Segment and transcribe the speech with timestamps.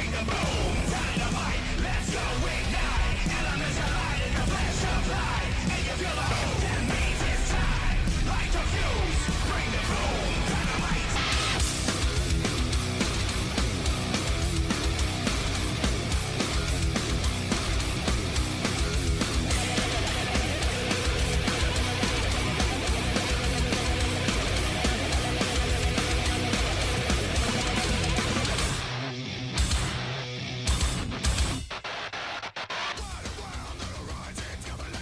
[0.00, 0.79] Dynamo!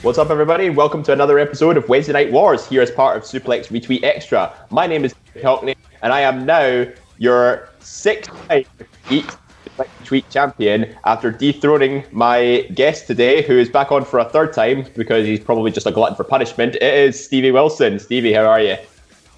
[0.08, 0.70] What's up, everybody?
[0.70, 4.54] Welcome to another episode of Wednesday Night Wars here as part of Suplex Retweet Extra.
[4.70, 6.86] My name is Hockney, and I am now
[7.18, 14.24] your sixth Retweet champion after dethroning my guest today, who is back on for a
[14.24, 16.76] third time because he's probably just a glutton for punishment.
[16.76, 17.98] It is Stevie Wilson.
[17.98, 18.78] Stevie, how are you?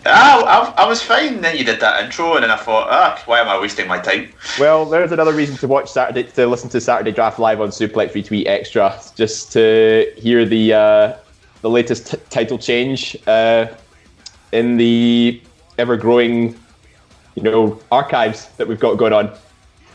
[0.06, 1.40] Ah, I, I, was fine.
[1.40, 3.98] Then you did that intro, and then I thought, ah, why am I wasting my
[3.98, 4.32] time?
[4.58, 8.12] Well, there's another reason to watch Saturday, to listen to Saturday Draft live on Suplex
[8.12, 11.16] Retweet Extra, just to hear the uh,
[11.62, 13.66] the latest t- title change uh,
[14.52, 15.42] in the
[15.78, 16.58] ever growing,
[17.34, 19.32] you know, archives that we've got going on.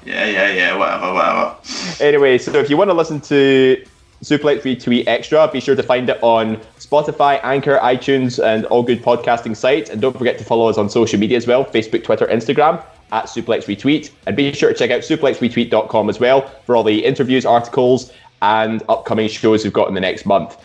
[0.06, 0.78] Yeah, yeah, yeah.
[0.78, 1.56] Whatever, whatever.
[2.00, 3.84] Anyway, so if you want to listen to
[4.24, 5.48] Suplex Retweet Extra.
[5.52, 9.90] Be sure to find it on Spotify, Anchor, iTunes, and all good podcasting sites.
[9.90, 13.26] And don't forget to follow us on social media as well Facebook, Twitter, Instagram at
[13.26, 14.12] Suplex Retweet.
[14.26, 18.84] And be sure to check out suplexretweet.com as well for all the interviews, articles, and
[18.90, 20.58] upcoming shows we've got in the next month.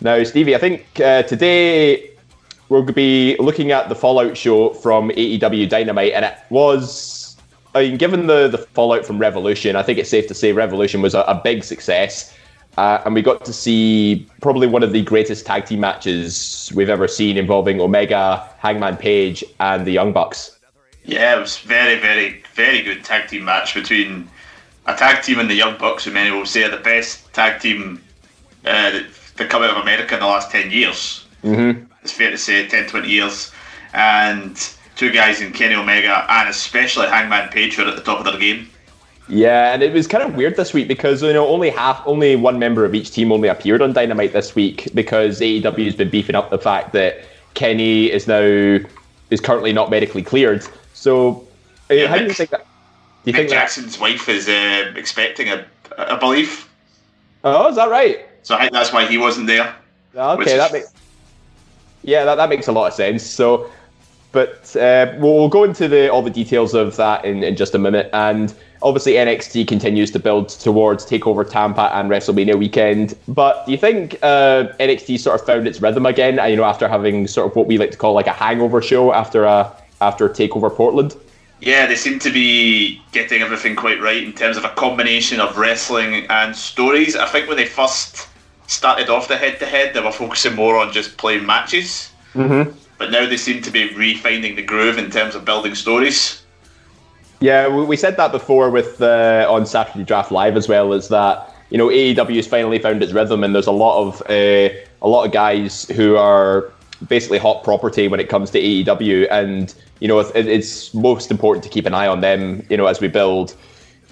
[0.00, 2.10] Now, Stevie, I think uh, today
[2.68, 7.36] we're going to be looking at the Fallout show from AEW Dynamite, and it was,
[7.74, 11.02] I mean, given the, the fallout from Revolution, I think it's safe to say Revolution
[11.02, 12.34] was a, a big success.
[12.76, 16.88] Uh, and we got to see probably one of the greatest tag team matches we've
[16.88, 20.58] ever seen involving Omega, Hangman Page, and the Young Bucks.
[21.04, 24.28] Yeah, it was very, very, very good tag team match between
[24.86, 27.60] a tag team and the Young Bucks, who many will say are the best tag
[27.60, 28.02] team
[28.64, 31.24] uh, that, that come out of America in the last 10 years.
[31.42, 31.84] Mm-hmm.
[32.02, 33.52] It's fair to say 10, 20 years.
[33.92, 34.56] And
[34.96, 38.38] two guys in Kenny Omega and especially Hangman Page were at the top of their
[38.38, 38.70] game.
[39.30, 42.34] Yeah, and it was kind of weird this week because you know only half, only
[42.34, 46.10] one member of each team only appeared on Dynamite this week because AEW has been
[46.10, 47.24] beefing up the fact that
[47.54, 48.40] Kenny is now
[49.30, 50.66] is currently not medically cleared.
[50.94, 51.46] So,
[51.88, 52.66] yeah, how Mick, do you think that?
[53.24, 55.64] Do you Mick think Jackson's that, wife is uh, expecting a,
[55.96, 56.68] a belief?
[57.44, 58.26] Oh, is that right?
[58.42, 59.76] So I think that's why he wasn't there.
[60.16, 60.92] Okay, that makes
[62.02, 63.24] yeah, that, that makes a lot of sense.
[63.24, 63.70] So,
[64.32, 67.76] but uh, we'll, we'll go into the all the details of that in, in just
[67.76, 68.52] a minute and
[68.82, 73.16] obviously NXT continues to build towards Takeover Tampa and WrestleMania weekend.
[73.28, 76.38] But do you think uh, NXT sort of found its rhythm again?
[76.38, 78.80] Uh, you know, after having sort of what we like to call like a hangover
[78.82, 81.14] show after a after Takeover Portland.
[81.60, 85.58] Yeah, they seem to be getting everything quite right in terms of a combination of
[85.58, 87.16] wrestling and stories.
[87.16, 88.28] I think when they first
[88.66, 92.10] started off the head to head, they were focusing more on just playing matches.
[92.32, 92.70] Mm-hmm.
[92.96, 96.39] But now they seem to be refining the groove in terms of building stories.
[97.40, 100.92] Yeah, we said that before with uh, on Saturday Draft Live as well.
[100.92, 104.20] Is that you know AEW has finally found its rhythm, and there's a lot of
[104.28, 106.70] uh, a lot of guys who are
[107.08, 111.70] basically hot property when it comes to AEW, and you know it's most important to
[111.70, 112.66] keep an eye on them.
[112.68, 113.56] You know as we build,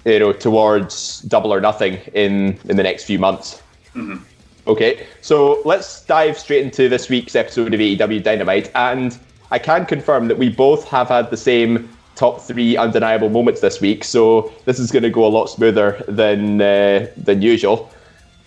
[0.05, 3.61] you know towards Double or Nothing in in the next few months.
[3.93, 4.23] Mm-hmm.
[4.65, 9.19] Okay, so let's dive straight into this week's episode of AEW Dynamite, and
[9.51, 13.79] I can confirm that we both have had the same top three undeniable moments this
[13.79, 14.03] week.
[14.03, 17.89] So this is going to go a lot smoother than uh, than usual.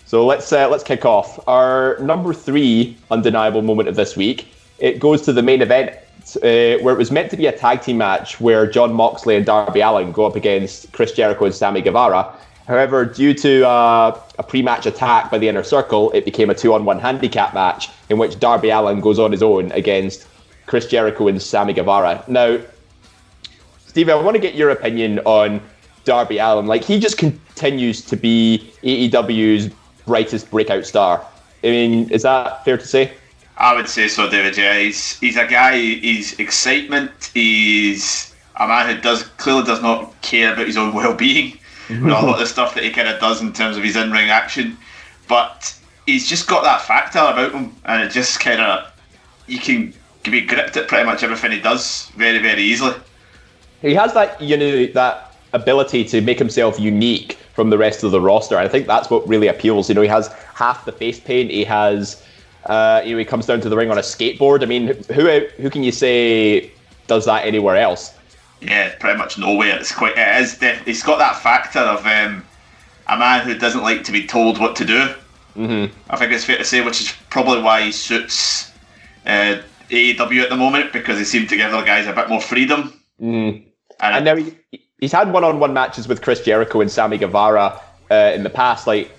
[0.04, 1.40] So let's uh, let's kick off.
[1.48, 4.48] Our number three undeniable moment of this week.
[4.78, 5.90] It goes to the main event
[6.36, 9.46] uh, where it was meant to be a tag team match where Jon Moxley and
[9.46, 12.30] Darby Allin go up against Chris Jericho and Sammy Guevara.
[12.68, 17.00] However, due to uh, a pre-match attack by the Inner Circle, it became a two-on-one
[17.00, 20.26] handicap match in which Darby Allin goes on his own against
[20.66, 22.22] Chris Jericho and Sammy Guevara.
[22.28, 22.60] Now,
[23.92, 25.60] Steve, I want to get your opinion on
[26.04, 26.64] Darby Allin.
[26.64, 29.70] Like he just continues to be AEW's
[30.06, 31.22] brightest breakout star.
[31.62, 33.12] I mean, is that fair to say?
[33.58, 34.56] I would say so, David.
[34.56, 35.76] Yeah, he's he's a guy.
[35.76, 37.30] He's excitement.
[37.34, 41.58] He's a man who does clearly does not care about his own well-being.
[41.90, 43.96] with a lot of the stuff that he kind of does in terms of his
[43.96, 44.78] in-ring action,
[45.28, 48.90] but he's just got that factor about him, and it just kind of
[49.46, 49.92] you can
[50.22, 52.94] be gripped at pretty much everything he does very very easily
[53.82, 58.10] he has that you know that ability to make himself unique from the rest of
[58.10, 58.56] the roster.
[58.56, 59.88] I think that's what really appeals.
[59.88, 61.50] You know, he has half the face paint.
[61.50, 62.22] He has,
[62.66, 64.62] uh, you know, he comes down to the ring on a skateboard.
[64.62, 66.72] I mean, who who can you say
[67.06, 68.14] does that anywhere else?
[68.60, 69.78] Yeah, pretty much nowhere.
[69.78, 70.16] It's quite.
[70.16, 70.56] It is.
[70.58, 72.44] Def- it's got that factor of um,
[73.08, 75.14] a man who doesn't like to be told what to do.
[75.56, 75.92] Mm-hmm.
[76.08, 78.70] I think it's fair to say, which is probably why he suits
[79.26, 82.40] uh, AEW at the moment because they seem to give their guys a bit more
[82.40, 82.98] freedom.
[83.20, 83.64] Mm.
[84.02, 84.54] And, and now he,
[85.00, 89.10] he's had one-on-one matches with Chris Jericho and Sammy Guevara uh, in the past, like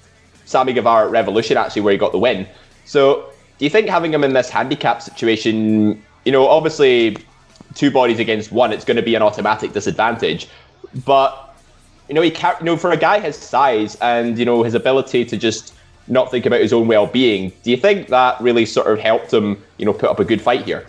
[0.45, 2.47] Sammy Guevara at Revolution, actually, where he got the win.
[2.85, 7.18] So, do you think having him in this handicap situation, you know, obviously
[7.75, 10.47] two bodies against one, it's going to be an automatic disadvantage,
[11.06, 11.56] but
[12.09, 14.74] you know, he can't, you know, for a guy his size and you know his
[14.74, 15.74] ability to just
[16.07, 17.51] not think about his own well-being.
[17.63, 20.41] Do you think that really sort of helped him, you know, put up a good
[20.41, 20.85] fight here?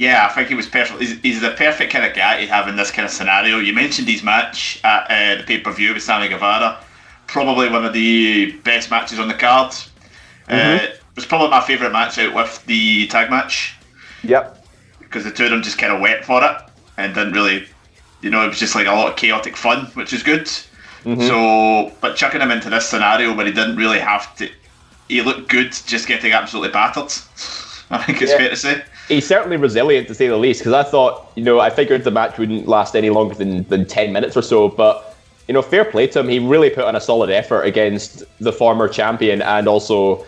[0.00, 0.98] Yeah, I think he was perfect.
[0.98, 3.58] He's, he's the perfect kind of guy to have in this kind of scenario.
[3.58, 6.82] You mentioned his match at uh, the pay-per-view with Sammy Guevara,
[7.26, 9.74] probably one of the best matches on the card.
[10.48, 10.84] Uh, mm-hmm.
[10.86, 13.76] Uh, it was probably my favourite match out with the tag match.
[14.24, 14.66] Yep.
[15.00, 16.56] Because the two of them just kind of went for it
[16.96, 17.66] and didn't really,
[18.22, 20.46] you know, it was just like a lot of chaotic fun, which is good.
[21.04, 21.20] Mm-hmm.
[21.20, 24.48] So, but chucking him into this scenario where he didn't really have to,
[25.08, 27.12] he looked good just getting absolutely battered.
[27.98, 28.38] I think it's yeah.
[28.38, 28.82] fair to say.
[29.08, 30.60] He's certainly resilient to say the least.
[30.60, 33.86] Because I thought, you know, I figured the match wouldn't last any longer than, than
[33.86, 34.68] ten minutes or so.
[34.68, 35.16] But
[35.48, 36.28] you know, fair play to him.
[36.28, 40.24] He really put on a solid effort against the former champion and also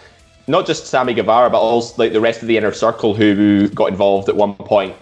[0.49, 3.88] not just Sammy Guevara, but also like the rest of the inner circle who got
[3.91, 4.97] involved at one point.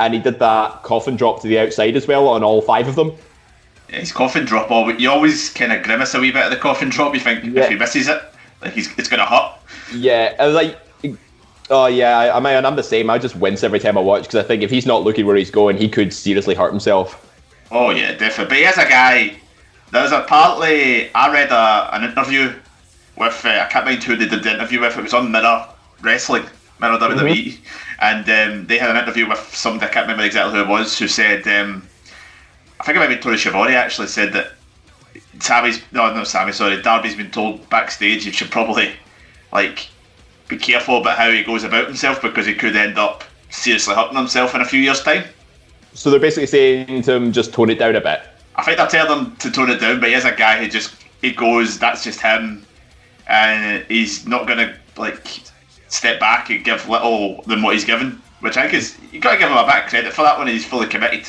[0.00, 2.94] And he did that coffin drop to the outside as well on all five of
[2.94, 3.12] them
[3.88, 4.70] his coffin drop.
[4.70, 7.14] All you always kind of grimace a wee bit at the coffin drop.
[7.14, 7.64] You think yeah.
[7.64, 8.22] if he misses it,
[8.60, 9.52] like he's it's gonna hurt.
[9.94, 10.78] Yeah, I was like.
[11.68, 13.10] Oh yeah, I, I mean, I'm the same.
[13.10, 15.36] I just wince every time I watch because I think if he's not looking where
[15.36, 17.22] he's going, he could seriously hurt himself.
[17.70, 18.46] Oh yeah, definitely.
[18.46, 19.36] But he is a guy.
[19.90, 22.54] There's apparently I read a, an interview
[23.16, 24.96] with uh, I can't mind who they did the interview with.
[24.96, 25.66] It was on Mirror
[26.02, 26.44] Wrestling,
[26.80, 27.64] Mirror WWE, mm-hmm.
[28.00, 30.96] and um, they had an interview with somebody I can't remember exactly who it was
[30.98, 31.86] who said um,
[32.78, 34.52] I think it might be Tony Schiavone actually said that
[35.40, 38.92] Sammy's no no Sammy sorry Darby's been told backstage you should probably
[39.52, 39.88] like
[40.48, 44.16] be careful about how he goes about himself because he could end up seriously hurting
[44.16, 45.24] himself in a few years time.
[45.94, 48.20] So they're basically saying to him just tone it down a bit.
[48.56, 50.68] I think they're telling him to tone it down, but he is a guy who
[50.68, 52.64] just he goes that's just him,
[53.26, 55.26] and he's not gonna like
[55.88, 59.32] step back and give little than what he's given, which I think is you got
[59.32, 61.28] to give him a bit of credit for that when he's fully committed.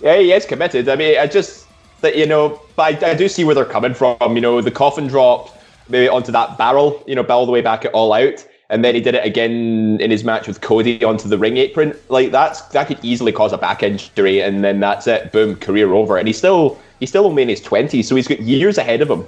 [0.00, 0.88] Yeah, he is committed.
[0.88, 1.66] I mean, I just
[2.00, 4.16] that you know, but I, I, do see where they're coming from.
[4.34, 5.59] You know, the coffin drop
[5.90, 7.02] maybe onto that barrel.
[7.06, 9.98] You know, all the way back at All Out, and then he did it again
[10.00, 11.94] in his match with Cody onto the ring apron.
[12.08, 15.32] Like that's that could easily cause a back injury, and then that's it.
[15.32, 16.16] Boom, career over.
[16.16, 19.10] And he's still he's still only in his twenties, so he's got years ahead of
[19.10, 19.22] him.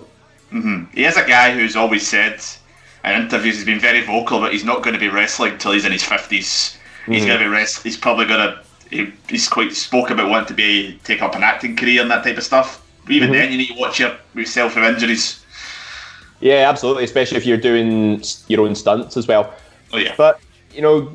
[0.53, 0.85] Mm-hmm.
[0.95, 2.41] He is a guy who's always said
[3.05, 5.85] in interviews he's been very vocal, but he's not going to be wrestling until he's
[5.85, 6.29] in his 50s.
[6.29, 7.13] Mm-hmm.
[7.13, 7.83] He's going to be rest.
[7.83, 8.63] He's probably going to
[8.93, 12.23] he, he's quite spoke about wanting to be take up an acting career and that
[12.23, 12.87] type of stuff.
[13.05, 13.39] But even mm-hmm.
[13.39, 15.42] then, you need to watch your, yourself for injuries.
[16.43, 19.55] Yeah, absolutely, especially if you're doing your own stunts as well.
[19.93, 20.15] Oh yeah.
[20.17, 20.41] But
[20.75, 21.11] you know,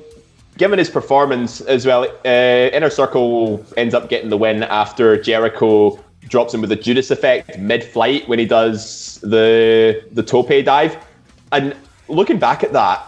[0.57, 5.99] given his performance as well, uh, Inner Circle ends up getting the win after Jericho
[6.21, 10.97] drops him with the Judas effect mid-flight when he does the the tope dive.
[11.51, 11.75] And
[12.07, 13.05] looking back at that,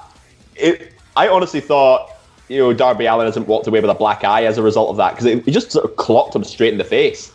[0.56, 2.12] it, I honestly thought
[2.50, 4.98] you know, Darby Allin hasn't walked away with a black eye as a result of
[4.98, 7.32] that because it, it, just sort of clocked him straight in the face.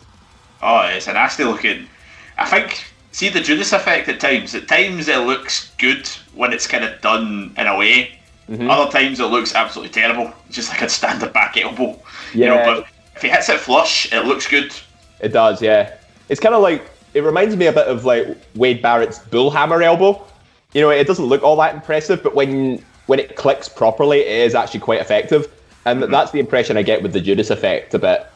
[0.61, 1.87] Oh, it's a nasty looking.
[2.37, 4.53] I think, see the Judas effect at times.
[4.53, 8.11] At times it looks good when it's kind of done in a way.
[8.49, 8.69] Mm-hmm.
[8.69, 11.97] Other times it looks absolutely terrible, just like a standard back elbow.
[12.33, 12.33] Yeah.
[12.33, 14.73] You know, but if he hits it flush, it looks good.
[15.21, 15.95] It does, yeah.
[16.27, 20.21] It's kind of like it reminds me a bit of like Wade Barrett's bullhammer elbow.
[20.73, 24.41] You know, it doesn't look all that impressive, but when when it clicks properly, it
[24.41, 25.49] is actually quite effective.
[25.85, 26.11] And mm-hmm.
[26.11, 28.27] that's the impression I get with the Judas effect a bit.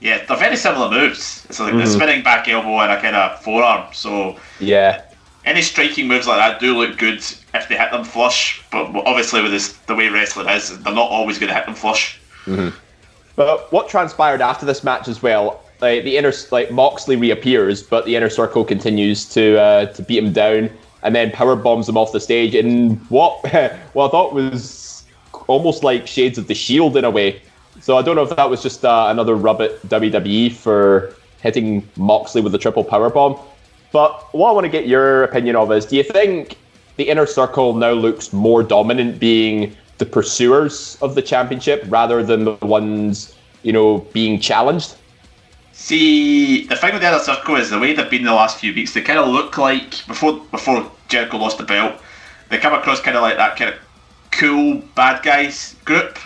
[0.00, 1.46] Yeah, they're very similar moves.
[1.48, 1.78] It's like mm-hmm.
[1.78, 3.92] the spinning back elbow and a kind of forearm.
[3.92, 5.02] So yeah,
[5.44, 8.62] any striking moves like that do look good if they hit them flush.
[8.70, 11.74] But obviously, with this, the way wrestling is, they're not always going to hit them
[11.74, 12.18] flush.
[12.44, 12.76] Mm-hmm.
[13.36, 15.62] But what transpired after this match as well?
[15.80, 20.22] Like the inner, like Moxley reappears, but the inner circle continues to uh, to beat
[20.22, 20.70] him down
[21.04, 23.40] and then power bombs him off the stage in what
[23.94, 25.04] well I thought was
[25.46, 27.40] almost like shades of the Shield in a way.
[27.80, 31.86] So I don't know if that was just uh, another rub at WWE for hitting
[31.96, 33.38] Moxley with a triple power bomb.
[33.92, 36.56] But what I want to get your opinion of is: Do you think
[36.96, 42.44] the inner circle now looks more dominant, being the pursuers of the championship rather than
[42.44, 44.96] the ones you know being challenged?
[45.72, 48.72] See, the thing with the inner circle is the way they've been the last few
[48.72, 48.94] weeks.
[48.94, 52.00] They kind of look like before before Jericho lost the belt,
[52.48, 53.80] they come across kind of like that kind of
[54.30, 56.18] cool bad guys group.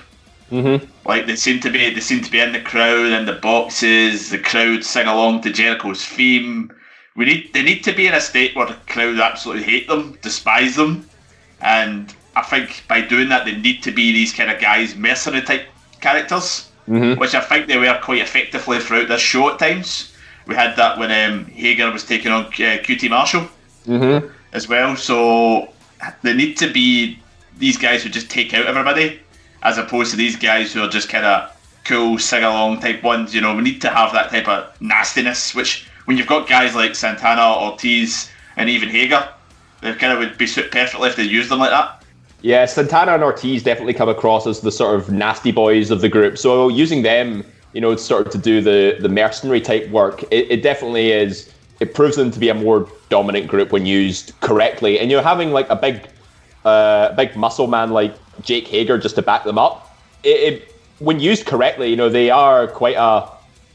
[0.51, 0.87] Mm-hmm.
[1.07, 4.31] Like they seem to be, they seem to be in the crowd and the boxes.
[4.31, 6.73] The crowd sing along to Jericho's theme.
[7.17, 10.17] We need, they need to be in a state where the crowd absolutely hate them,
[10.23, 11.09] despise them,
[11.61, 15.43] and I think by doing that, they need to be these kind of guys, mercenary
[15.43, 15.67] type
[16.01, 17.19] characters, mm-hmm.
[17.19, 20.15] which I think they were quite effectively throughout this show at times.
[20.47, 23.49] We had that when um, Hager was taking on uh, QT Marshall
[23.87, 24.29] mm-hmm.
[24.53, 24.95] as well.
[24.95, 25.73] So
[26.23, 27.19] they need to be
[27.59, 29.21] these guys who just take out everybody,
[29.63, 31.51] as opposed to these guys who are just kind of
[31.85, 33.35] cool, sing along type ones.
[33.35, 36.75] You know, we need to have that type of nastiness, which when you've got guys
[36.75, 39.29] like Santana, Ortiz, and even Hager,
[39.81, 42.05] they kind of would be suit perfectly if they used them like that.
[42.41, 46.09] Yeah, Santana and Ortiz definitely come across as the sort of nasty boys of the
[46.09, 46.39] group.
[46.39, 50.51] So using them, you know, sort of to do the the mercenary type work, it,
[50.51, 51.53] it definitely is.
[51.81, 54.99] It proves them to be a more dominant group when used correctly.
[54.99, 56.09] And you're having like a big,
[56.69, 59.97] uh, big muscle man like Jake Hager just to back them up.
[60.23, 63.29] It, it when used correctly, you know, they are quite a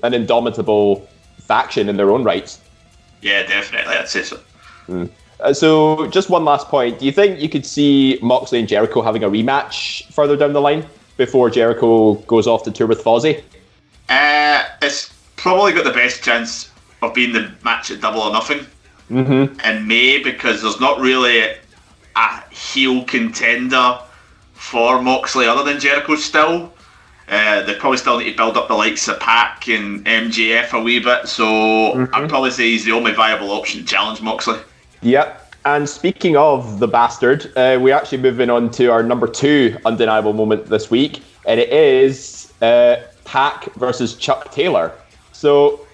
[0.03, 1.07] an indomitable
[1.39, 2.59] faction in their own rights.
[3.21, 3.95] Yeah, definitely.
[3.95, 4.39] I'd say so.
[4.87, 5.09] Mm.
[5.39, 6.99] Uh, so, just one last point.
[6.99, 10.61] Do you think you could see Moxley and Jericho having a rematch further down the
[10.61, 10.85] line
[11.17, 13.41] before Jericho goes off to tour with Fozzy?
[14.09, 16.71] Uh, it's probably got the best chance
[17.01, 18.65] of being the match at Double or Nothing
[19.09, 19.59] mm-hmm.
[19.61, 21.55] in May because there's not really
[22.15, 23.99] a heel contender
[24.53, 26.73] for Moxley other than Jericho still.
[27.29, 30.81] Uh, they probably still need to build up the likes of Pac and MJF a
[30.81, 32.13] wee bit, so mm-hmm.
[32.13, 34.59] I'd probably say he's the only viable option to challenge Moxley.
[35.01, 35.39] Yep.
[35.65, 40.33] And speaking of the bastard, uh, we're actually moving on to our number two undeniable
[40.33, 44.91] moment this week, and it is uh, Pac versus Chuck Taylor.
[45.31, 45.87] So,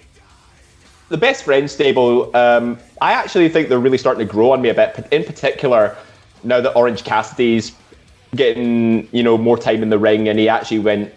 [1.10, 4.70] the best friend stable, um, I actually think they're really starting to grow on me
[4.70, 5.08] a bit.
[5.12, 5.96] In particular,
[6.44, 7.74] now that Orange Cassidy's
[8.36, 11.14] getting you know more time in the ring, and he actually went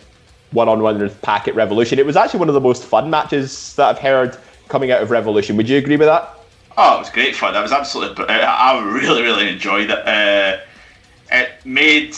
[0.53, 1.99] one on one with Pac at Revolution.
[1.99, 4.37] It was actually one of the most fun matches that I've heard
[4.69, 5.57] coming out of Revolution.
[5.57, 6.39] Would you agree with that?
[6.77, 7.53] Oh, it was great fun.
[7.53, 8.27] That was absolutely.
[8.29, 10.07] I really, really enjoyed it.
[10.07, 10.59] Uh,
[11.31, 12.17] it made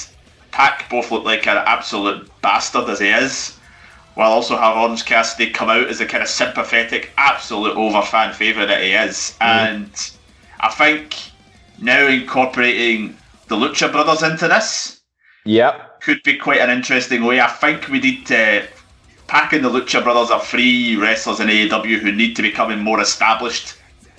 [0.52, 3.56] Pac both look like an absolute bastard as he is,
[4.14, 8.32] while also have Orange Cassidy come out as a kind of sympathetic, absolute over fan
[8.32, 9.36] favourite that he is.
[9.40, 9.46] Mm.
[9.46, 10.10] And
[10.60, 11.16] I think
[11.84, 13.16] now incorporating
[13.48, 15.02] the Lucha Brothers into this,
[15.44, 17.40] yep, could be quite an interesting way.
[17.40, 18.66] I think we need to.
[19.26, 23.00] Pac in the Lucha Brothers are free wrestlers in AEW who need to become more
[23.00, 23.74] established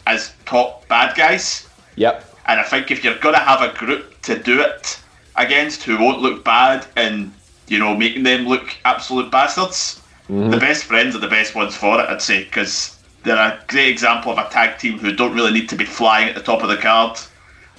[0.07, 1.69] as top bad guys.
[1.95, 2.25] Yep.
[2.47, 4.99] And I think if you're going to have a group to do it
[5.35, 7.31] against who won't look bad and,
[7.67, 10.49] you know, making them look absolute bastards, mm-hmm.
[10.49, 13.89] the best friends are the best ones for it, I'd say, because they're a great
[13.89, 16.61] example of a tag team who don't really need to be flying at the top
[16.61, 17.19] of the card.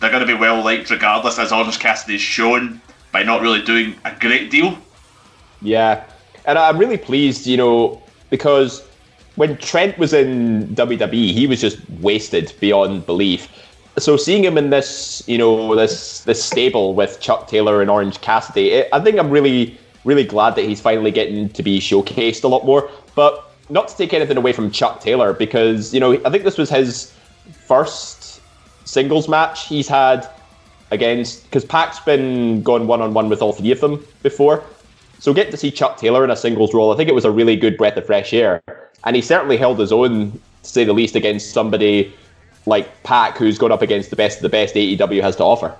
[0.00, 2.80] They're going to be well liked regardless, as Orange Cassidy's shown
[3.12, 4.76] by not really doing a great deal.
[5.62, 6.04] Yeah.
[6.44, 8.86] And I'm really pleased, you know, because
[9.36, 13.48] when Trent was in WWE, he was just wasted beyond belief.
[13.98, 18.20] So seeing him in this, you know, this this stable with Chuck Taylor and Orange
[18.20, 22.44] Cassidy, it, I think I'm really, really glad that he's finally getting to be showcased
[22.44, 22.90] a lot more.
[23.14, 26.58] But not to take anything away from Chuck Taylor, because you know, I think this
[26.58, 27.14] was his
[27.66, 28.25] first
[28.86, 30.26] singles match he's had
[30.90, 34.64] against because Pac's been gone one on one with all three of them before.
[35.18, 37.30] So getting to see Chuck Taylor in a singles role, I think it was a
[37.30, 38.62] really good breath of fresh air
[39.04, 42.12] and he certainly held his own, to say the least, against somebody
[42.66, 45.74] like Pac, who's gone up against the best of the best AEW has to offer.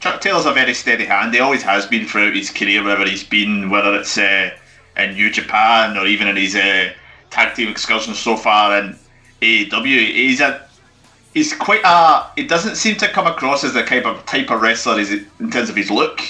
[0.00, 1.32] Chuck Taylor's a very steady hand.
[1.32, 4.50] He always has been throughout his career, wherever he's been, whether it's uh,
[4.98, 6.92] in New Japan or even in his uh,
[7.30, 8.96] tag team excursions so far in
[9.40, 10.12] AEW.
[10.12, 10.65] He's a
[11.36, 12.26] he's quite a.
[12.36, 15.68] It doesn't seem to come across as the type of type of wrestler in terms
[15.68, 16.20] of his look,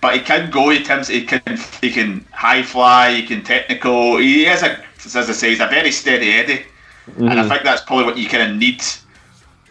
[0.00, 0.68] but he can go.
[0.70, 3.14] He can he can he can high fly.
[3.14, 4.18] He can technical.
[4.18, 6.64] He has a as I say, he's a very steady Eddie,
[7.06, 7.22] mm-hmm.
[7.22, 7.48] and I mm-hmm.
[7.48, 8.82] think that's probably what you kind of need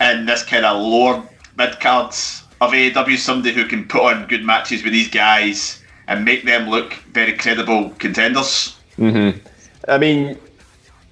[0.01, 1.21] in this kind of lower
[1.57, 3.17] mid cards of AEW.
[3.17, 7.33] Somebody who can put on good matches with these guys and make them look very
[7.33, 8.77] credible contenders.
[8.97, 9.37] Mm-hmm.
[9.87, 10.39] I mean,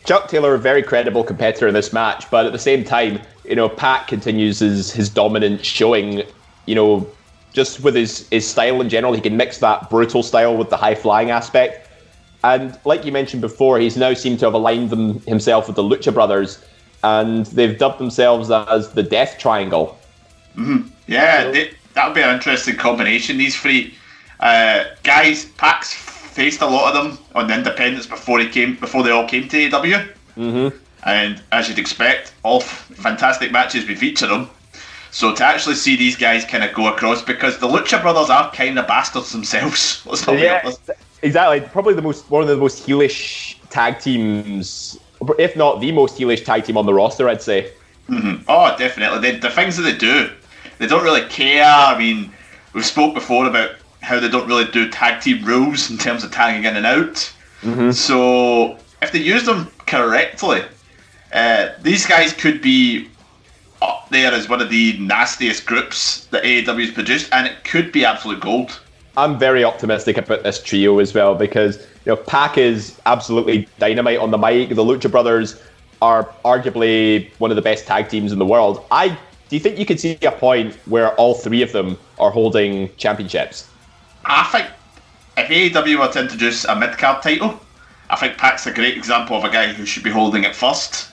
[0.07, 3.57] Chuck Taylor, a very credible competitor in this match, but at the same time, you
[3.57, 6.23] know, Pac continues his his dominant showing.
[6.65, 7.07] You know,
[7.51, 10.77] just with his his style in general, he can mix that brutal style with the
[10.77, 11.89] high flying aspect.
[12.45, 15.83] And like you mentioned before, he's now seemed to have aligned them himself with the
[15.83, 16.63] Lucha Brothers,
[17.03, 19.99] and they've dubbed themselves as the Death Triangle.
[20.55, 20.87] Mm-hmm.
[21.07, 23.37] Yeah, so, they, that would be an interesting combination.
[23.37, 23.93] These three
[24.39, 25.93] uh, guys, Pac's
[26.37, 29.49] faced a lot of them on the independents before he came, before they all came
[29.49, 30.07] to AEW.
[30.37, 30.77] Mm-hmm.
[31.03, 34.47] And as you'd expect, all fantastic matches we feature them.
[35.09, 38.51] So to actually see these guys kind of go across because the Lucha Brothers are
[38.51, 40.05] kind of bastards themselves.
[40.27, 40.71] yeah,
[41.23, 41.61] exactly.
[41.61, 44.99] Probably the most one of the most heelish tag teams,
[45.39, 47.71] if not the most heelish tag team on the roster, I'd say.
[48.09, 48.43] Mm-hmm.
[48.47, 49.19] Oh, definitely.
[49.19, 50.29] They, the things that they do,
[50.77, 51.65] they don't really care.
[51.65, 52.31] I mean,
[52.73, 53.71] we've spoke before about
[54.07, 57.33] how they don't really do tag team rules in terms of tagging in and out.
[57.61, 57.91] Mm-hmm.
[57.91, 60.61] So if they use them correctly,
[61.33, 63.09] uh, these guys could be
[63.81, 67.91] up there as one of the nastiest groups that AEW has produced, and it could
[67.91, 68.79] be absolute gold.
[69.17, 74.19] I'm very optimistic about this trio as well because you know Pac is absolutely dynamite
[74.19, 74.69] on the mic.
[74.69, 75.61] The Lucha Brothers
[76.01, 78.85] are arguably one of the best tag teams in the world.
[78.89, 79.09] I
[79.49, 82.95] do you think you could see a point where all three of them are holding
[82.97, 83.67] championships?
[84.27, 84.67] I think
[85.37, 87.59] if AEW were to introduce a mid card title,
[88.09, 91.09] I think Pac's a great example of a guy who should be holding it first.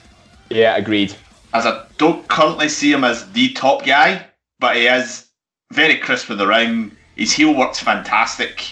[0.49, 1.15] Yeah, agreed.
[1.53, 4.27] As I don't currently see him as the top guy,
[4.59, 5.27] but he is
[5.71, 6.91] very crisp in the ring.
[7.15, 8.63] His heel works fantastic.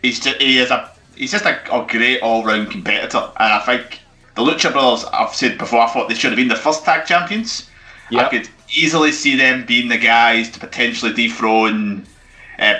[0.00, 3.60] He's just he is a he's just a, a great all round competitor, and I
[3.60, 4.00] think
[4.34, 5.04] the Lucha Brothers.
[5.12, 7.68] I've said before, I thought they should have been the first tag champions.
[8.10, 8.24] Yep.
[8.24, 12.06] I could easily see them being the guys to potentially dethrone
[12.58, 12.74] uh,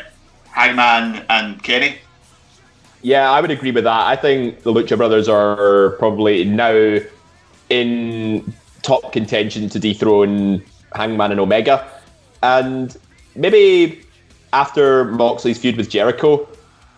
[0.57, 1.99] Hangman and Kenny.
[3.03, 4.07] Yeah, I would agree with that.
[4.07, 6.99] I think the Lucha Brothers are probably now
[7.69, 11.87] in top contention to dethrone Hangman and Omega.
[12.43, 12.97] And
[13.35, 14.01] maybe
[14.55, 16.49] after Moxley's feud with Jericho,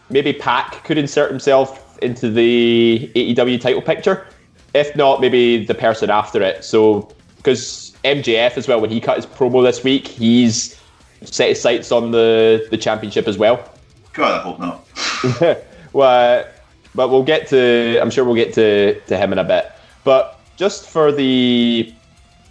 [0.08, 4.26] maybe Pac could insert himself into the AEW title picture.
[4.72, 6.64] If not, maybe the person after it.
[6.64, 10.78] So, because MJF as well, when he cut his promo this week, he's
[11.22, 13.68] set his sights on the, the championship as well.
[14.12, 15.64] God, I hope not.
[15.92, 16.46] well,
[16.94, 17.98] but we'll get to.
[18.00, 19.70] I'm sure we'll get to to him in a bit.
[20.04, 21.94] But just for the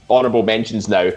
[0.09, 1.11] honourable mentions now,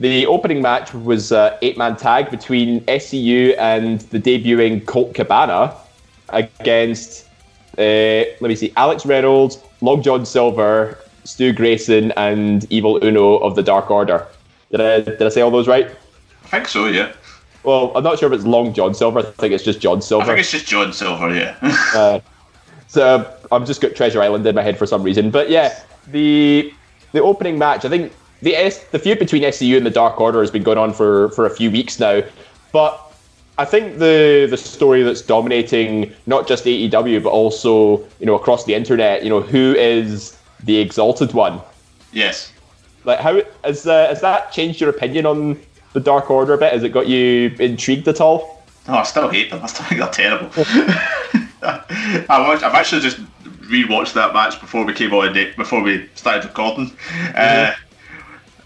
[0.00, 5.74] the opening match was an eight man tag between SCU and the debuting Colt Cabana
[6.30, 7.28] against,
[7.78, 7.82] uh,
[8.40, 13.62] let me see, Alex Reynolds, Long John Silver, Stu Grayson, and Evil Uno of the
[13.62, 14.26] Dark Order.
[14.70, 15.88] Did I, did I say all those right?
[16.54, 17.12] I think so, yeah.
[17.64, 19.20] Well, I'm not sure if it's Long John Silver.
[19.20, 20.24] I think it's just John Silver.
[20.24, 21.56] I think it's just John Silver, yeah.
[21.94, 22.20] uh,
[22.86, 25.30] so I've just got Treasure Island in my head for some reason.
[25.30, 26.72] But yeah, the
[27.12, 28.12] the opening match, I think
[28.42, 31.30] the S, the feud between SCU and the Dark Order has been going on for,
[31.30, 32.22] for a few weeks now.
[32.70, 33.00] But
[33.58, 38.64] I think the the story that's dominating not just AEW but also you know across
[38.64, 41.60] the internet, you know, who is the exalted one?
[42.12, 42.52] Yes.
[43.04, 45.58] Like how has uh, has that changed your opinion on
[45.94, 46.72] the Dark Order a bit?
[46.72, 48.62] Has it got you intrigued at all?
[48.86, 49.60] No, I still hate them.
[49.62, 50.50] I still think they're terrible.
[51.62, 53.18] I watched, I've actually just
[53.62, 56.90] rewatched that match before we came on before we started recording.
[56.90, 57.32] Mm-hmm.
[57.34, 57.74] Uh,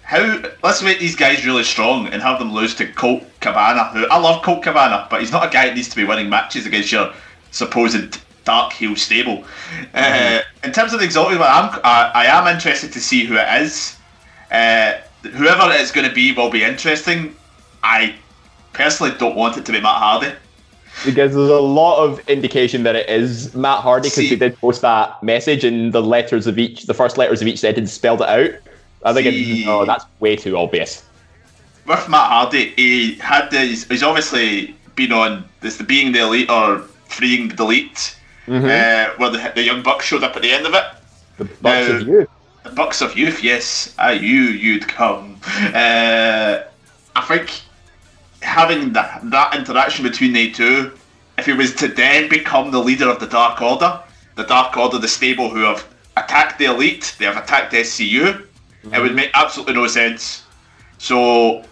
[0.03, 3.85] how let's make these guys really strong and have them lose to Colt Cabana.
[3.91, 6.31] Who I love Colt Cabana, but he's not a guy that needs to be winning
[6.31, 7.13] matches against your
[7.51, 9.45] supposed dark heel stable.
[9.93, 10.37] Uh, mm-hmm.
[10.39, 13.63] Uh, in terms of the one, I'm, I, I, am interested to see who it
[13.63, 13.99] is.
[14.51, 17.35] Uh, whoever it's going to be will be interesting.
[17.83, 18.15] I
[18.73, 20.33] personally don't want it to be Matt Hardy.
[21.05, 24.83] Because there's a lot of indication that it is Matt Hardy because he did post
[24.83, 28.29] that message and the letters of each, the first letters of each sentence spelled it
[28.29, 28.51] out.
[29.05, 31.05] I think See, it, that's way too obvious.
[31.87, 36.51] With Matt Hardy, he had this, he's obviously been on this the being the elite
[36.51, 38.65] or freeing the elite, mm-hmm.
[38.65, 40.85] uh, where the, the young buck showed up at the end of it.
[41.39, 42.29] The bucks now, of youth.
[42.69, 43.95] The bucks of youth, yes.
[43.99, 45.41] I you you'd come.
[45.75, 46.63] Uh,
[47.17, 47.61] I think
[48.43, 50.93] having that that interaction between the two,
[51.37, 54.01] if he was to then become the leader of the Dark Order,
[54.37, 58.49] the Dark Order, the stable who have attacked the elite, they have attacked SCU
[58.85, 58.95] Mm-hmm.
[58.95, 60.45] It would make absolutely no sense.
[60.99, 61.65] So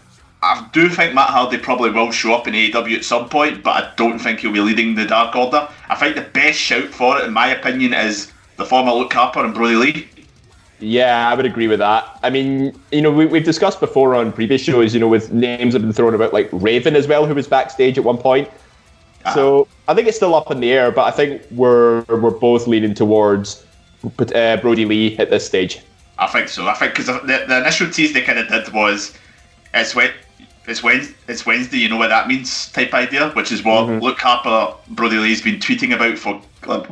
[0.43, 3.71] I do think Matt Hardy probably will show up in AEW at some point, but
[3.71, 5.69] I don't think he'll be leading the Dark Order.
[5.89, 9.45] I think the best shout for it, in my opinion, is the former Luke Harper
[9.45, 10.09] and Brodie Lee.
[10.79, 12.19] Yeah, I would agree with that.
[12.23, 15.73] I mean, you know, we, have discussed before on previous shows, you know, with names
[15.73, 18.49] have been thrown about, like Raven as well, who was backstage at one point.
[18.49, 19.35] Uh-huh.
[19.35, 22.67] So I think it's still up in the air, but I think we're we're both
[22.67, 23.65] leaning towards
[24.35, 25.81] uh, Brodie Lee at this stage.
[26.19, 26.67] I think so.
[26.67, 29.17] I think because the, the initial tease they kind of did was
[29.75, 30.13] it's when
[30.69, 34.03] it's Wednesday, it's Wednesday, you know what that means type idea, which is what mm-hmm.
[34.03, 36.41] Luke Harper, Brodie Lee's been tweeting about for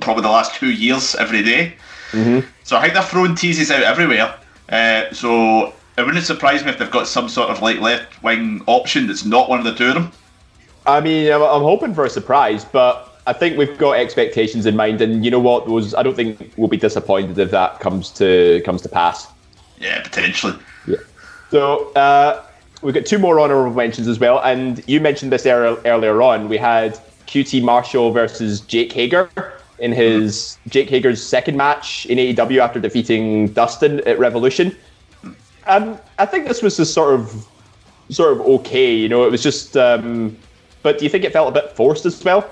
[0.01, 1.75] probably the last two years every day.
[2.15, 2.49] Mm-hmm.
[2.63, 4.39] So I think they're throwing teases out everywhere.
[4.69, 8.63] Uh, so it wouldn't surprise me if they've got some sort of like left wing
[8.67, 10.13] option that's not one of the two of them.
[10.87, 15.01] I mean, I'm, hoping for a surprise, but I think we've got expectations in mind,
[15.01, 15.67] and you know what?
[15.67, 19.27] Those I don't think we'll be disappointed if that comes to comes to pass.
[19.79, 20.59] Yeah, potentially.
[20.87, 20.97] Yeah.
[21.51, 22.45] So uh,
[22.83, 26.49] we've got two more honourable mentions as well, and you mentioned this er- earlier on.
[26.49, 29.31] We had QT Marshall versus Jake Hager
[29.85, 34.75] in his Jake Hager's second match in AEW after defeating Dustin at Revolution.
[35.67, 37.47] Um, I think this was just sort of
[38.09, 38.95] sort of okay.
[38.95, 39.77] You know, it was just.
[39.77, 40.37] Um,
[40.83, 42.51] but do you think it felt a bit forced as well?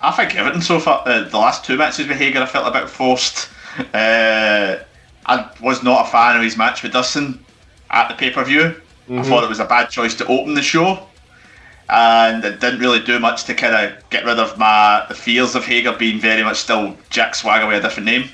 [0.00, 2.80] I think everything so far, uh, the last two matches with Hager, I felt a
[2.80, 3.50] bit forced.
[3.94, 4.78] Uh,
[5.26, 7.42] I was not a fan of his match with Dustin
[7.90, 8.62] at the pay per view.
[8.62, 9.18] Mm-hmm.
[9.18, 11.06] I thought it was a bad choice to open the show,
[11.88, 15.54] and it didn't really do much to kind of get rid of my the fears
[15.54, 18.28] of Hager being very much still Jack Swagger with a different name.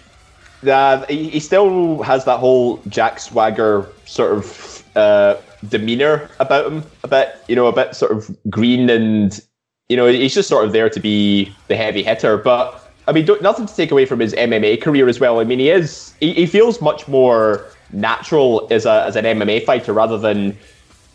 [0.67, 5.37] Uh, he, still has that whole Jack Swagger sort of uh,
[5.69, 9.41] demeanor about him, a bit, you know, a bit sort of green and,
[9.89, 12.37] you know, he's just sort of there to be the heavy hitter.
[12.37, 15.39] But I mean, nothing to take away from his MMA career as well.
[15.39, 19.65] I mean, he is, he, he feels much more natural as a as an MMA
[19.65, 20.57] fighter rather than,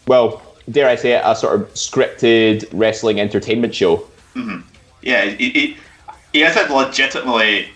[0.07, 3.97] well, dare I say it, a sort of scripted wrestling entertainment show.
[4.35, 4.61] Mm-hmm.
[5.01, 5.77] Yeah, he, he,
[6.31, 7.69] he is a legitimately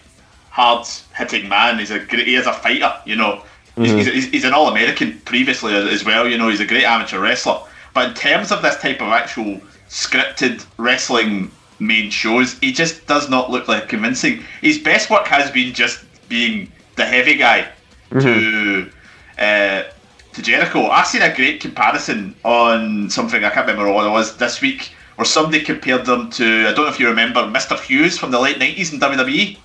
[0.50, 1.80] hard hitting man.
[1.80, 3.44] He's a he is a fighter, you know.
[3.76, 3.98] Mm-hmm.
[3.98, 6.28] He's, he's, he's, an All American previously as well.
[6.28, 7.60] You know, he's a great amateur wrestler.
[7.94, 13.30] But in terms of this type of actual scripted wrestling main shows, he just does
[13.30, 14.44] not look like convincing.
[14.62, 17.70] His best work has been just being the heavy guy
[18.10, 18.20] mm-hmm.
[18.20, 18.92] to
[19.44, 19.84] uh,
[20.38, 20.88] to Jericho.
[20.88, 24.92] I seen a great comparison on something I can't remember what it was this week,
[25.16, 27.78] where somebody compared them to I don't know if you remember Mr.
[27.80, 29.58] Hughes from the late nineties in WWE.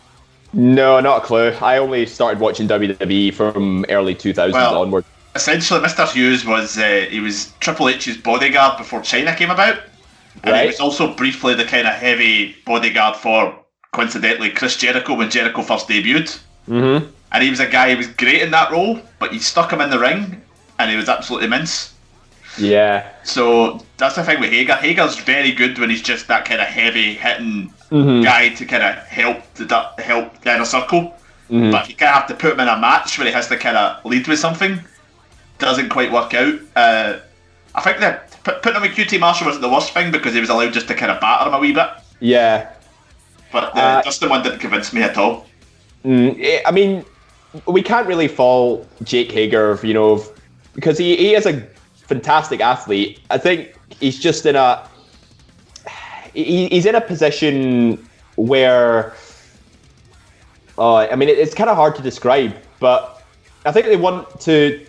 [0.55, 1.51] No, not a clue.
[1.61, 5.05] I only started watching WWE from early 2000s well, onward.
[5.35, 6.11] Essentially, Mr.
[6.11, 9.79] Hughes was uh, he was Triple H's bodyguard before Chyna came about,
[10.43, 10.61] and right.
[10.63, 13.55] he was also briefly the kind of heavy bodyguard for,
[13.93, 16.39] coincidentally, Chris Jericho when Jericho first debuted.
[16.69, 17.11] Mm-hmm.
[17.33, 19.81] And he was a guy who was great in that role, but you stuck him
[19.81, 20.42] in the ring,
[20.83, 21.95] and he was absolutely mince.
[22.59, 23.09] Yeah.
[23.23, 24.75] So that's the thing with Hager.
[24.75, 28.23] Hager's very good when he's just that kind of heavy hitting mm-hmm.
[28.23, 31.17] guy to kind of help the help the inner circle.
[31.49, 31.71] Mm-hmm.
[31.71, 33.49] But if you kind of have to put him in a match where he has
[33.49, 34.81] to kind of lead with something,
[35.59, 36.59] doesn't quite work out.
[36.77, 37.19] Uh,
[37.75, 40.51] I think that putting him with QT Marshall wasn't the worst thing because he was
[40.51, 41.89] allowed just to kind of batter him a wee bit.
[42.21, 42.73] Yeah.
[43.51, 45.47] But the uh, Dustin one didn't convince me at all.
[46.05, 47.05] Mm, I mean,
[47.67, 50.25] we can't really fault Jake Hager, you know,
[50.75, 51.61] because he, he is a
[51.95, 53.21] fantastic athlete.
[53.31, 54.89] I think he's just in a
[56.35, 59.15] he, he's in a position where,
[60.79, 63.23] uh, I mean, it, it's kind of hard to describe, but
[63.67, 64.85] I think they want to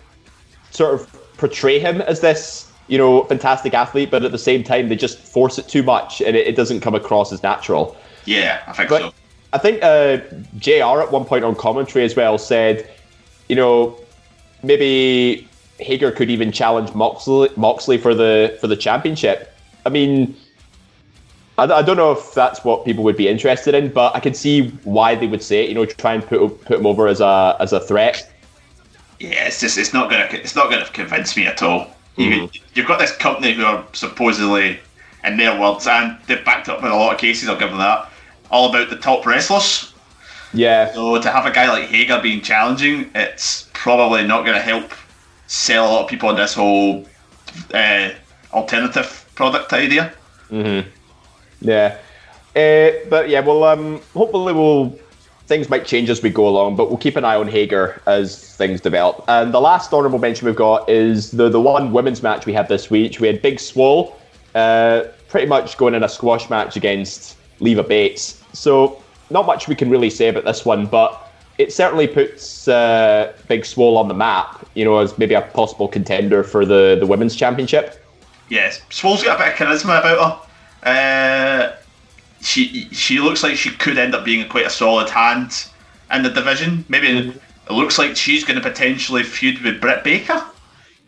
[0.70, 4.88] sort of portray him as this, you know, fantastic athlete, but at the same time,
[4.88, 7.96] they just force it too much and it, it doesn't come across as natural.
[8.24, 9.12] Yeah, I think but so.
[9.52, 10.18] I think uh,
[10.58, 12.90] JR at one point on commentary as well said,
[13.48, 13.96] you know,
[14.62, 15.46] maybe
[15.78, 19.54] Hager could even challenge Moxley, Moxley for the for the championship.
[19.84, 20.36] I mean,
[21.58, 24.34] I, I, don't know if that's what people would be interested in, but I can
[24.34, 25.68] see why they would say it.
[25.68, 28.30] You know, try and put put him over as a as a threat.
[29.20, 31.88] Yeah, it's just it's not gonna it's not gonna convince me at all.
[32.16, 32.54] Mm-hmm.
[32.54, 34.78] You, you've got this company who are supposedly,
[35.24, 37.48] in their words, and they've backed up in a lot of cases.
[37.48, 38.10] I'll give them that.
[38.50, 39.92] All about the top wrestlers.
[40.52, 40.92] Yeah.
[40.92, 44.92] So to have a guy like Hager being challenging, it's probably not going to help
[45.46, 47.06] sell a lot of people on this whole
[47.72, 48.10] uh,
[48.52, 50.12] alternative product idea.
[50.50, 50.88] Mm-hmm.
[51.60, 51.98] Yeah.
[52.54, 54.98] Uh, but yeah, well, um, hopefully we'll
[55.46, 58.56] things might change as we go along, but we'll keep an eye on Hager as
[58.56, 59.24] things develop.
[59.28, 62.68] And the last honourable mention we've got is the the one women's match we had
[62.68, 63.20] this week.
[63.20, 64.18] We had Big Swole,
[64.54, 68.40] uh, pretty much going in a squash match against Leva Bates.
[68.52, 71.23] So not much we can really say about this one, but
[71.58, 74.66] it certainly puts uh, Big Swole on the map.
[74.74, 78.00] You know, as maybe a possible contender for the the women's championship.
[78.48, 80.48] Yes, Swole's got a bit of charisma about
[80.82, 81.70] her.
[81.70, 81.76] Uh,
[82.40, 85.66] she she looks like she could end up being quite a solid hand
[86.12, 86.84] in the division.
[86.88, 90.44] Maybe it looks like she's going to potentially feud with Britt Baker,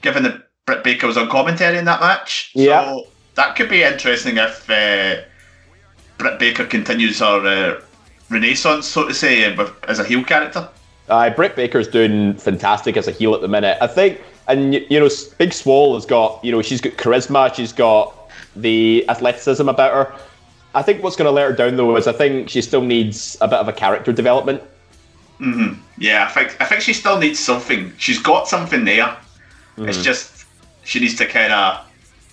[0.00, 2.50] given that Britt Baker was on commentary in that match.
[2.54, 2.84] Yeah.
[2.84, 5.22] So that could be interesting if uh,
[6.18, 7.80] Britt Baker continues her uh,
[8.30, 9.44] renaissance, so to say,
[9.88, 10.68] as a heel character.
[11.08, 13.78] Uh, Britt Baker's doing fantastic as a heel at the minute.
[13.80, 15.08] I think, and you know,
[15.38, 20.18] Big Swole has got, you know, she's got charisma, she's got the athleticism about her.
[20.74, 23.36] I think what's going to let her down though is I think she still needs
[23.40, 24.62] a bit of a character development.
[25.40, 25.80] Mm-hmm.
[25.98, 27.92] Yeah, I think I think she still needs something.
[27.98, 29.04] She's got something there.
[29.06, 29.88] Mm-hmm.
[29.88, 30.46] It's just
[30.84, 31.86] she needs to kind of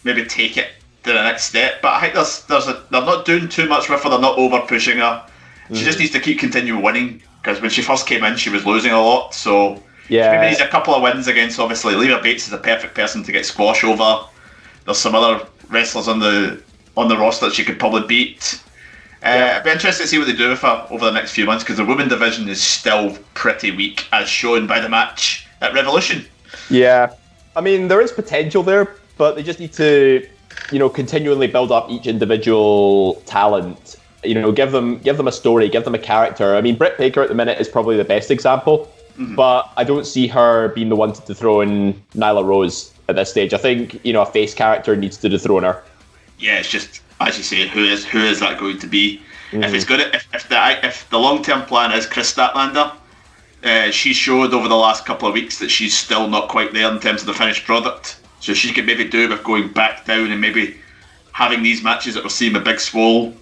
[0.04, 0.70] maybe take it
[1.04, 1.82] to the next step.
[1.82, 4.10] But I think there's there's a, they're not doing too much with her.
[4.10, 5.26] They're not over pushing her.
[5.70, 8.66] She just needs to keep continuing winning because when she first came in, she was
[8.66, 9.34] losing a lot.
[9.34, 12.96] So yeah, maybe needs a couple of wins against obviously Leva Bates is a perfect
[12.96, 14.26] person to get squash over.
[14.86, 16.62] there's some other wrestlers on the
[16.96, 18.62] on the roster that she could probably beat.
[19.24, 19.58] Uh, yeah.
[19.58, 21.64] I'd be interested to see what they do with her over the next few months
[21.64, 26.26] because the women division is still pretty weak, as shown by the match at Revolution.
[26.70, 27.14] Yeah,
[27.56, 30.28] I mean there is potential there, but they just need to,
[30.72, 33.96] you know, continually build up each individual talent.
[34.24, 36.56] You know, give them give them a story, give them a character.
[36.56, 39.36] I mean, Britt Baker at the minute is probably the best example, mm-hmm.
[39.36, 43.54] but I don't see her being the one to dethrone Nyla Rose at this stage.
[43.54, 45.84] I think you know a face character needs to dethrone her.
[46.40, 49.22] Yeah, it's just as you say, who is who is that going to be?
[49.52, 49.64] Mm-hmm.
[49.64, 52.96] If it's good, if, if the if the long term plan is Kris Statlander,
[53.64, 56.92] uh, she showed over the last couple of weeks that she's still not quite there
[56.92, 58.20] in terms of the finished product.
[58.40, 60.76] So she could maybe do with going back down and maybe
[61.32, 63.34] having these matches that we're seeing with Big Swole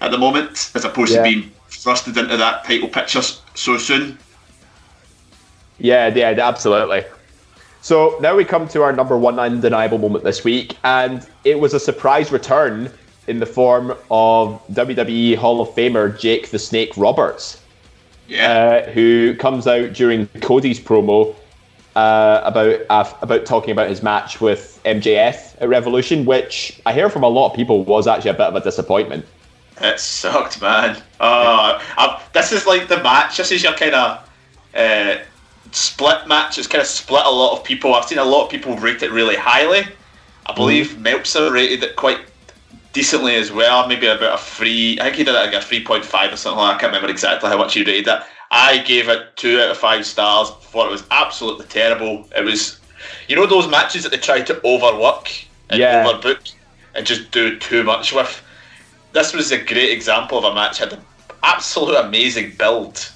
[0.00, 1.18] at the moment, as opposed yeah.
[1.18, 3.22] to being thrusted into that title picture
[3.54, 4.18] so soon.
[5.78, 7.04] Yeah, yeah, absolutely.
[7.82, 11.72] So now we come to our number one undeniable moment this week, and it was
[11.72, 12.92] a surprise return
[13.26, 17.62] in the form of WWE Hall of Famer Jake the Snake Roberts,
[18.28, 18.84] yeah.
[18.86, 21.34] uh, who comes out during Cody's promo
[21.96, 27.08] uh, about uh, about talking about his match with MJF at Revolution, which I hear
[27.08, 29.24] from a lot of people was actually a bit of a disappointment.
[29.80, 31.02] It sucked, man.
[31.20, 33.38] Oh, I, this is like the match.
[33.38, 34.30] This is your kind of
[34.74, 35.16] uh,
[35.72, 36.58] split match.
[36.58, 37.94] It's kind of split a lot of people.
[37.94, 39.84] I've seen a lot of people rate it really highly.
[40.46, 41.00] I believe mm.
[41.00, 42.20] Meltzer rated it quite
[42.92, 43.86] decently as well.
[43.86, 44.98] Maybe about a three.
[45.00, 46.58] I think he did it like a three point five or something.
[46.58, 48.22] Like I can't remember exactly how much he rated it.
[48.50, 50.50] I gave it two out of five stars.
[50.50, 52.28] Thought it was absolutely terrible.
[52.36, 52.80] It was,
[53.28, 55.30] you know, those matches that they try to overwork
[55.70, 56.04] and yeah.
[56.04, 56.52] overbook
[56.94, 58.42] and just do too much with.
[59.12, 61.00] This was a great example of a match had an
[61.42, 63.10] absolute amazing build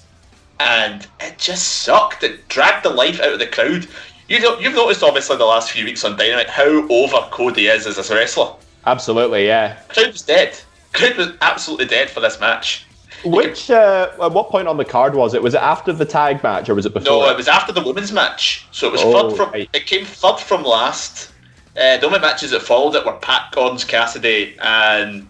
[0.61, 2.23] and it just sucked.
[2.23, 3.87] It dragged the life out of the crowd.
[4.29, 7.87] You know, you've noticed obviously the last few weeks on Dynamite how over Cody is
[7.87, 8.55] as a wrestler.
[8.87, 9.77] Absolutely, yeah.
[9.89, 10.59] Crowd was dead.
[10.93, 12.87] Crowd was absolutely dead for this match.
[13.25, 15.43] Which uh, at what point on the card was it?
[15.43, 17.23] Was it after the tag match or was it before?
[17.23, 18.67] No, it was after the women's match.
[18.71, 19.51] So it was oh, third from.
[19.51, 19.71] Right.
[19.73, 21.33] It came third from last.
[21.77, 25.27] Uh, the only matches that followed it were Pac Gons Cassidy and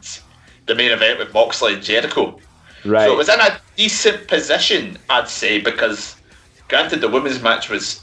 [0.66, 2.38] the main event with Moxley and Jericho.
[2.84, 3.06] Right.
[3.06, 6.16] So it was in a decent position, I'd say, because
[6.68, 8.02] granted the women's match was,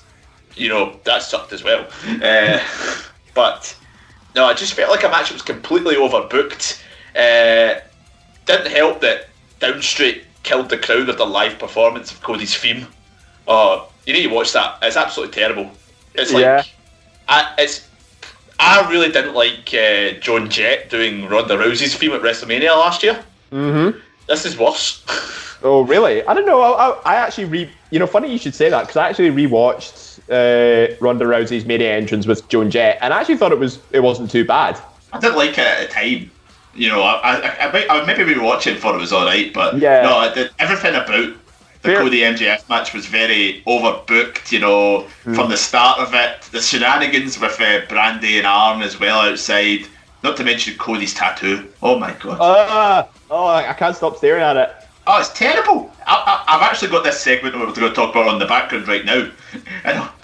[0.55, 1.87] you know, that sucked as well.
[2.21, 2.59] Uh,
[3.33, 3.75] but
[4.35, 6.81] no, I just felt like a match that was completely overbooked.
[7.15, 7.79] Uh,
[8.45, 9.27] didn't help that
[9.59, 12.87] Downstait killed the crowd with the live performance of Cody's theme.
[13.47, 14.79] Oh, you need to watch that.
[14.81, 15.71] It's absolutely terrible.
[16.15, 16.63] It's like, yeah.
[17.27, 17.87] I, it's.
[18.61, 23.23] I really didn't like uh, Joan Jett doing Ronda Rousey's theme at WrestleMania last year.
[23.51, 23.97] Mm-hmm.
[24.27, 25.03] This is worse.
[25.63, 26.23] oh, really?
[26.25, 26.61] I don't know.
[26.61, 27.69] I, I, I, actually re.
[27.89, 31.81] You know, funny you should say that because I actually rewatched uh, Ronda Rousey's main
[31.81, 34.79] entrance with Joan Jett, and I actually thought it was it wasn't too bad.
[35.11, 36.31] I did like it at the time.
[36.75, 39.25] You know, I I, I, might, I maybe rewatch it and thought it was all
[39.25, 41.35] right, but yeah, no, did, everything about
[41.81, 41.97] the Fair.
[41.97, 45.35] Cody MJF match was very overbooked, you know, mm.
[45.35, 46.41] from the start of it.
[46.51, 49.87] The shenanigans with uh, Brandi and Arn as well outside.
[50.23, 51.67] Not to mention Cody's tattoo.
[51.81, 52.39] Oh my god.
[52.39, 54.75] Uh, oh, I can't stop staring at it.
[55.07, 55.91] Oh, it's terrible.
[56.05, 59.05] I, have actually got this segment we're going to talk about on the background right
[59.05, 59.29] now.
[59.83, 60.09] And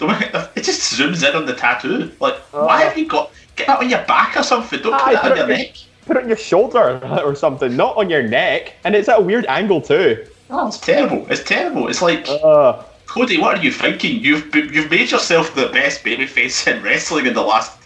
[0.54, 2.12] it just zooms in on the tattoo.
[2.20, 3.32] Like, uh, why have you got.
[3.56, 4.80] Get that on your back or something.
[4.80, 5.76] Don't put it on your neck.
[6.06, 8.74] Put it on your shoulder or something, not on your neck.
[8.84, 10.24] And it's at a weird angle too.
[10.50, 11.26] Oh, it's terrible.
[11.30, 11.88] It's terrible.
[11.88, 12.28] It's like.
[12.28, 14.22] Uh, Cody, what are you thinking?
[14.22, 17.78] You've you've made yourself the best babyface in wrestling in the last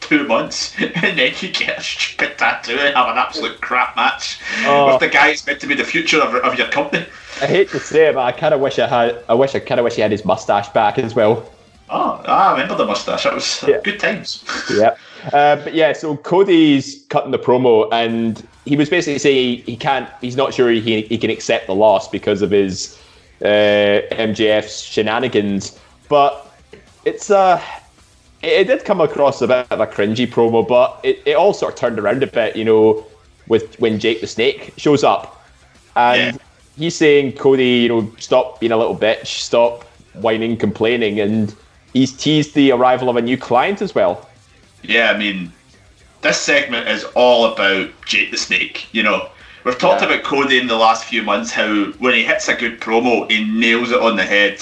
[0.00, 4.40] two months, and then you get a stupid tattoo and have an absolute crap match
[4.64, 4.86] oh.
[4.86, 7.04] with the guy who's meant to be the future of, of your company.
[7.40, 9.22] I hate to say it, but I kind of wish I had.
[9.28, 11.50] I wish I kind of wish he had his mustache back as well.
[11.90, 13.24] Oh, I remember the mustache.
[13.24, 13.80] That was yeah.
[13.82, 14.44] good times.
[14.70, 14.96] yeah,
[15.32, 15.92] uh, but yeah.
[15.92, 20.08] So Cody's cutting the promo, and he was basically saying he can't.
[20.20, 22.96] He's not sure he he can accept the loss because of his
[23.42, 25.78] uh, MJF's shenanigans.
[26.08, 26.46] But
[27.04, 27.60] it's uh
[28.42, 31.52] it, it, did come across a bit of a cringy promo, but it, it all
[31.52, 33.04] sort of turned around a bit, you know,
[33.48, 35.44] with when Jake the Snake shows up.
[35.96, 36.42] And yeah.
[36.76, 41.20] he's saying, Cody, you know, stop being a little bitch, stop whining, complaining.
[41.20, 41.54] And
[41.92, 44.28] he's teased the arrival of a new client as well.
[44.82, 45.52] Yeah, I mean,
[46.22, 48.86] this segment is all about Jake the Snake.
[48.92, 49.28] You know,
[49.64, 50.08] we've talked yeah.
[50.08, 53.44] about Cody in the last few months, how when he hits a good promo, he
[53.44, 54.60] nails it on the head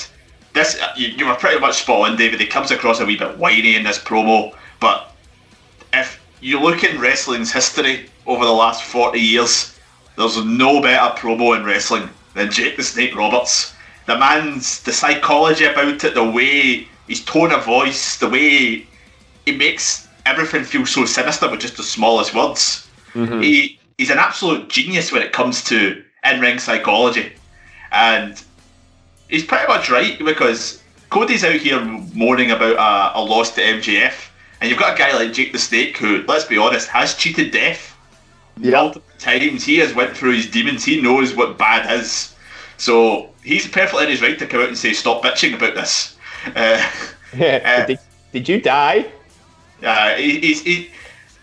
[0.59, 2.41] this uh, you, you were pretty much spot on, David.
[2.41, 5.15] He comes across a wee bit whiny in this promo, but
[5.93, 9.79] if you look in wrestling's history over the last forty years,
[10.17, 13.75] there's no better promo in wrestling than Jake the Snake Roberts.
[14.07, 18.87] The man's the psychology about it, the way his tone of voice, the way
[19.45, 22.87] he makes everything feel so sinister with just the smallest words.
[23.15, 23.41] Mm-hmm.
[23.41, 27.33] He he's an absolute genius when it comes to in ring psychology,
[27.91, 28.43] and
[29.29, 31.81] he's pretty much right because Cody's out here
[32.15, 34.29] moaning about a, a loss to MJF,
[34.61, 37.51] and you've got a guy like Jake the Snake who, let's be honest, has cheated
[37.51, 37.97] death
[38.61, 38.75] yep.
[38.75, 39.65] multiple times.
[39.65, 40.85] He has went through his demons.
[40.85, 42.35] He knows what bad is.
[42.77, 46.17] So he's perfectly in his right to come out and say, "Stop bitching about this."
[46.47, 46.91] Uh,
[47.37, 47.83] yeah.
[47.83, 47.99] Uh, did,
[48.33, 49.07] did you die?
[49.83, 50.91] Uh, he, he's he,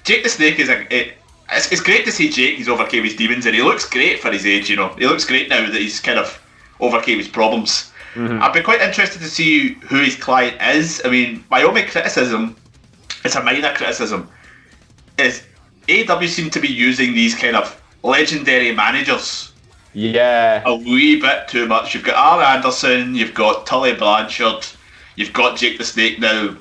[0.03, 0.81] Jake the Snake is a.
[0.93, 1.13] It,
[1.51, 2.57] it's, it's great to see Jake.
[2.57, 4.69] He's overcame his demons, and he looks great for his age.
[4.69, 6.41] You know, he looks great now that he's kind of
[6.79, 7.91] overcame his problems.
[8.15, 8.41] Mm-hmm.
[8.41, 11.01] I'd be quite interested to see who his client is.
[11.03, 12.55] I mean, my only criticism,
[13.25, 14.29] it's a minor criticism,
[15.17, 15.43] is
[15.89, 19.51] AW seem to be using these kind of legendary managers.
[19.93, 20.63] Yeah.
[20.65, 21.93] A wee bit too much.
[21.93, 24.65] You've got Arn Anderson, you've got Tully Blanchard,
[25.15, 26.55] you've got Jake the Snake now.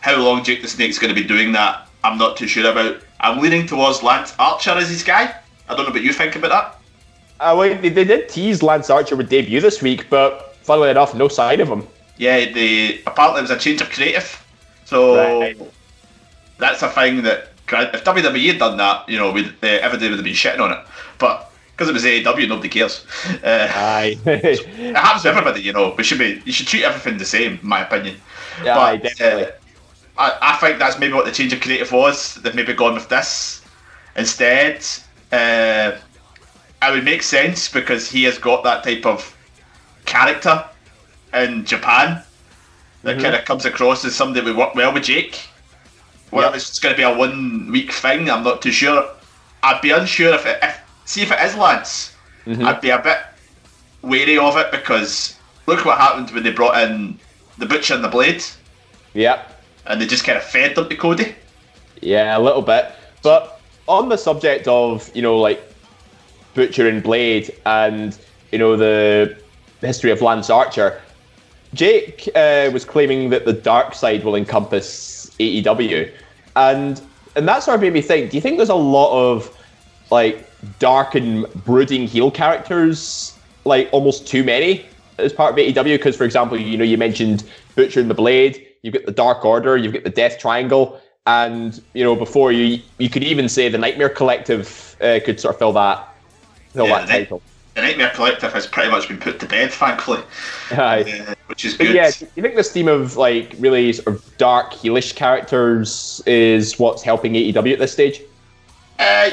[0.00, 3.02] How long Jake the Snake's going to be doing that, I'm not too sure about.
[3.20, 5.34] I'm leaning towards Lance Archer as his guy.
[5.68, 6.76] I don't know what you think about that.
[7.40, 11.14] Uh, well, they, they did tease Lance Archer would debut this week, but funnily enough,
[11.14, 11.86] no sign of him.
[12.16, 14.44] Yeah, the apparently it was a change of creative.
[14.84, 15.58] So right.
[16.58, 20.18] that's a thing that if WWE had done that, you know, we'd, uh, everybody would
[20.18, 20.78] have been shitting on it.
[21.18, 21.49] But
[21.80, 23.06] because it was AEW, nobody cares.
[23.42, 24.18] Uh, Aye.
[24.26, 25.94] it happens to everybody, you know.
[25.96, 28.16] We should be, you should treat everything the same, in my opinion.
[28.62, 29.44] Yeah, but, aye, definitely.
[29.44, 29.50] Uh,
[30.18, 32.34] I, I think that's maybe what the change of creative was.
[32.34, 33.64] They've maybe gone with this
[34.14, 34.84] instead.
[35.32, 35.92] Uh,
[36.82, 39.34] it would make sense because he has got that type of
[40.04, 40.62] character
[41.32, 42.22] in Japan
[43.04, 43.22] that mm-hmm.
[43.22, 45.40] kind of comes across as somebody we work well with Jake.
[46.28, 46.56] Whether yep.
[46.56, 49.08] it's going to be a one week thing, I'm not too sure.
[49.62, 52.14] I'd be unsure if it, if see if it is Lance.
[52.46, 52.64] Mm-hmm.
[52.64, 53.18] I'd be a bit
[54.02, 57.18] wary of it because look what happened when they brought in
[57.58, 58.42] the Butcher and the Blade.
[59.14, 59.62] Yep.
[59.86, 61.34] And they just kind of fed them to Cody.
[62.00, 62.92] Yeah, a little bit.
[63.22, 65.60] But on the subject of you know like
[66.54, 68.16] Butcher and Blade and
[68.52, 69.36] you know the
[69.80, 71.00] history of Lance Archer,
[71.74, 76.12] Jake uh, was claiming that the dark side will encompass AEW,
[76.54, 77.02] and
[77.34, 78.30] and that sort of made me think.
[78.30, 79.54] Do you think there's a lot of
[80.10, 84.84] like dark and brooding heel characters, like almost too many
[85.18, 85.96] as part of AEW?
[85.96, 87.44] Because for example, you know you mentioned
[87.74, 88.66] Butcher and the Blade.
[88.82, 89.76] You've got the Dark Order.
[89.76, 91.00] You've got the Death Triangle.
[91.26, 95.54] And you know, before you, you could even say the Nightmare Collective uh, could sort
[95.54, 96.08] of fill that,
[96.72, 97.42] fill yeah, that title
[97.74, 100.22] the Nightmare Collective has pretty much been put to bed, thankfully.
[100.70, 101.04] Uh,
[101.46, 101.94] which is good.
[101.94, 106.78] yeah, do you think this theme of like really sort of dark, heelish characters is
[106.78, 108.20] what's helping AEW at this stage?
[108.98, 109.30] Uh,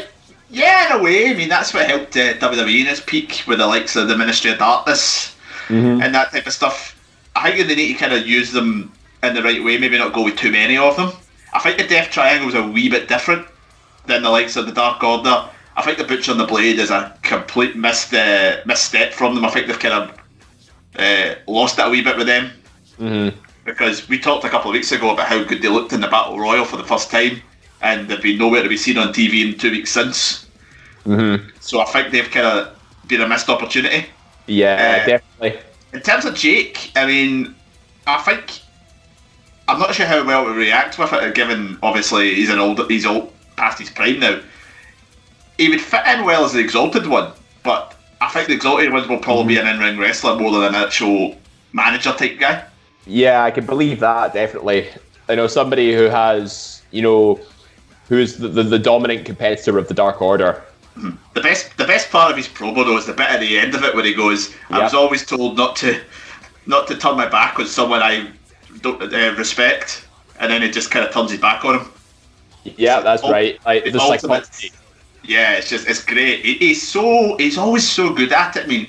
[0.50, 1.30] yeah, in a way.
[1.30, 4.18] I mean, that's what helped uh, WWE in its peak with the likes of the
[4.18, 5.36] Ministry of Darkness
[5.68, 6.02] mm-hmm.
[6.02, 6.94] and that type of stuff.
[7.36, 8.92] I think they need to kind of use them
[9.24, 11.12] in the right way, maybe not go with too many of them.
[11.54, 13.48] I think the Death Triangle is a wee bit different
[14.06, 16.90] than the likes of the Dark Order I think the Butcher and the Blade is
[16.90, 19.46] a complete missed uh, misstep from them.
[19.46, 20.20] I think they've kind of
[20.98, 22.52] uh, lost that a wee bit with them.
[23.00, 23.40] Mm-hmm.
[23.64, 26.08] Because we talked a couple of weeks ago about how good they looked in the
[26.08, 27.44] Battle Royal for the first time,
[27.82, 30.48] and they've been nowhere to be seen on TV in two weeks since.
[31.06, 31.50] Mm-hmm.
[31.60, 34.08] So I think they've kind of been a missed opportunity.
[34.48, 35.60] Yeah, uh, definitely.
[35.94, 37.56] In terms of Jake, I mean,
[38.06, 38.62] I think
[39.68, 43.06] I'm not sure how well we react with it, given obviously he's an old, he's
[43.06, 44.40] old past his prime now
[45.58, 47.32] he would fit in well as the Exalted one,
[47.64, 49.66] but I think the Exalted one will probably mm-hmm.
[49.66, 51.36] be an in-ring wrestler more than an actual
[51.74, 52.64] manager type guy.
[53.06, 54.90] Yeah, I can believe that definitely.
[55.30, 57.40] I know somebody who has, you know,
[58.10, 60.64] who is the, the, the dominant competitor of the Dark Order.
[61.34, 63.76] The best, the best part of his promo though is the bit at the end
[63.76, 66.02] of it where he goes, "I was always told not to,
[66.66, 68.32] not to turn my back on someone I
[68.82, 70.08] don't uh, respect,"
[70.40, 71.92] and then it just kind of turns his back on him.
[72.64, 73.64] Yeah, that's right.
[73.64, 74.72] Like the psychology
[75.28, 76.44] yeah, it's just it's great.
[76.44, 78.64] he's so he's always so good at it.
[78.64, 78.88] I mean,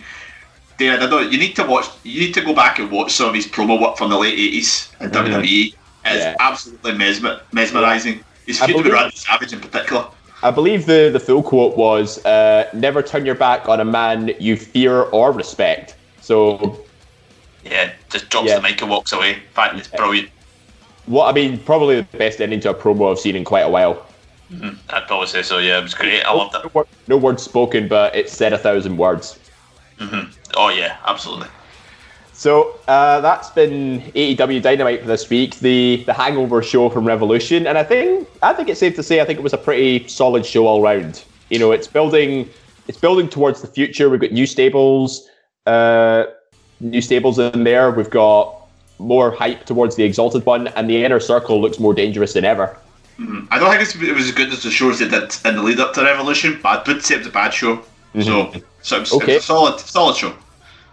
[0.79, 1.31] David, I don't.
[1.33, 1.87] You need to watch.
[2.05, 4.39] You need to go back and watch some of his promo work from the late
[4.39, 5.35] eighties in mm-hmm.
[5.35, 5.75] WWE.
[6.05, 6.37] It's yeah.
[6.41, 8.25] absolutely mesmer, mesmerizing.
[8.53, 10.09] Feud with Randy Savage in particular.
[10.43, 14.33] I believe the, the full quote was, uh, "Never turn your back on a man
[14.39, 16.85] you fear or respect." So,
[17.65, 18.57] yeah, just drops yeah.
[18.57, 19.35] the mic and walks away.
[19.35, 20.29] In fact, it's brilliant.
[21.07, 23.69] What I mean, probably the best ending to a promo I've seen in quite a
[23.69, 24.07] while.
[24.53, 24.77] Mm-hmm.
[24.91, 25.59] I'd probably say so.
[25.59, 26.23] Yeah, it was great.
[26.23, 26.75] I loved it.
[26.75, 29.39] No, no words spoken, but it said a thousand words.
[29.99, 30.31] Mm-hmm.
[30.57, 31.49] Oh yeah, absolutely.
[32.39, 37.67] So uh, that's been AEW Dynamite for this week, the the Hangover show from Revolution,
[37.67, 40.07] and I think I think it's safe to say I think it was a pretty
[40.07, 41.25] solid show all round.
[41.51, 42.49] You know, it's building
[42.87, 44.09] it's building towards the future.
[44.09, 45.29] We've got new stables,
[45.67, 46.27] uh,
[46.79, 47.91] new stables in there.
[47.91, 48.69] We've got
[49.01, 52.79] more hype towards the Exalted one, and the inner circle looks more dangerous than ever.
[53.19, 55.63] Mm, I don't think it was as good as the shows they did in the
[55.65, 57.79] lead up to Revolution, but I would say it was a bad show.
[58.15, 58.23] Mm-hmm.
[58.23, 59.33] So, so it was, okay.
[59.33, 60.33] it was a solid, solid show.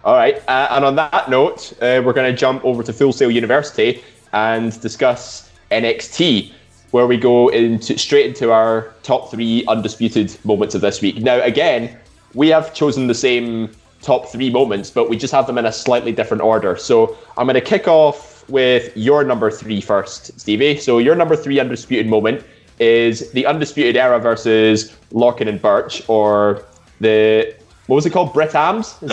[0.06, 3.12] All right, uh, and on that note, uh, we're going to jump over to Full
[3.12, 4.04] Sail University
[4.34, 6.52] and discuss NXT,
[6.92, 11.18] where we go into straight into our top three undisputed moments of this week.
[11.18, 11.98] Now, again,
[12.36, 13.72] we have chosen the same
[14.04, 16.76] top three moments, but we just have them in a slightly different order.
[16.78, 20.78] So I'm going to kick off with your number three first, Stevie.
[20.78, 22.46] So your number three undisputed moment
[22.78, 26.64] is the Undisputed Era versus Lorcan and Burch, or
[27.00, 27.56] the
[27.88, 28.34] what was it called?
[28.34, 29.02] Brit Ams?
[29.02, 29.10] Is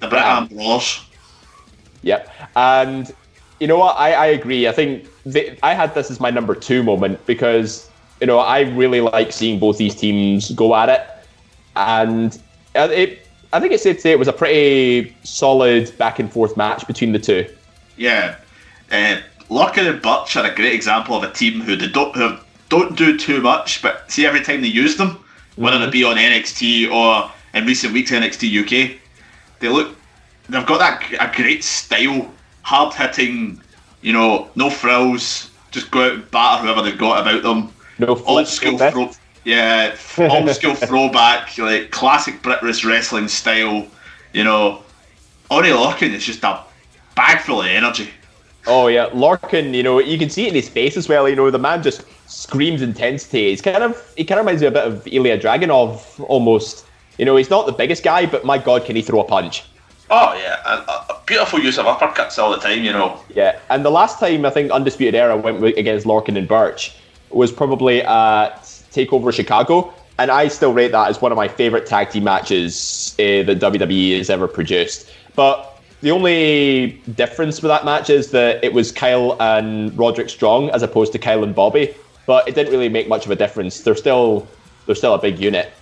[0.00, 1.04] the Brit Am Brawls.
[2.02, 2.30] Yep.
[2.54, 3.14] And
[3.60, 3.96] you know what?
[3.98, 4.68] I, I agree.
[4.68, 7.90] I think the, I had this as my number two moment because
[8.20, 11.06] you know I really like seeing both these teams go at it,
[11.74, 12.38] and
[12.74, 13.26] it.
[13.52, 16.86] I think it's safe to say it was a pretty solid back and forth match
[16.86, 17.46] between the two.
[17.96, 18.36] Yeah,
[18.90, 22.36] uh, Lorcan and Burch are a great example of a team who they don't who
[22.68, 25.24] don't do too much, but see every time they use them,
[25.56, 25.88] whether mm-hmm.
[25.88, 28.98] it be on NXT or in recent weeks NXT UK,
[29.66, 29.96] they look
[30.48, 32.30] they've got that a great style,
[32.62, 33.60] hard hitting,
[34.02, 37.72] you know, no frills, just go out and batter whoever they've got about them.
[37.98, 39.10] No old school throw,
[39.44, 43.86] yeah, old school throwback, like classic British wrestling style.
[44.32, 44.82] You know,
[45.50, 46.62] Oney Lorcan is just a
[47.14, 48.10] bag full of energy.
[48.66, 49.74] Oh yeah, Lorcan.
[49.74, 51.28] You know, you can see it in his face as well.
[51.28, 53.50] You know, the man just screams intensity.
[53.50, 56.85] He's kind of he kind of reminds me a bit of Ilya Dragunov almost.
[57.18, 59.64] You know, he's not the biggest guy, but my God, can he throw a punch?
[60.08, 62.84] Oh yeah, a, a, beautiful use of uppercuts all the time.
[62.84, 63.20] You know.
[63.34, 66.96] Yeah, and the last time I think Undisputed Era went against Lorcan and Burch
[67.30, 68.62] was probably at
[68.92, 73.16] Takeover Chicago, and I still rate that as one of my favorite tag team matches
[73.18, 75.10] uh, that WWE has ever produced.
[75.34, 80.70] But the only difference with that match is that it was Kyle and Roderick Strong
[80.70, 81.94] as opposed to Kyle and Bobby.
[82.26, 83.80] But it didn't really make much of a difference.
[83.80, 84.46] They're still
[84.86, 85.72] they're still a big unit.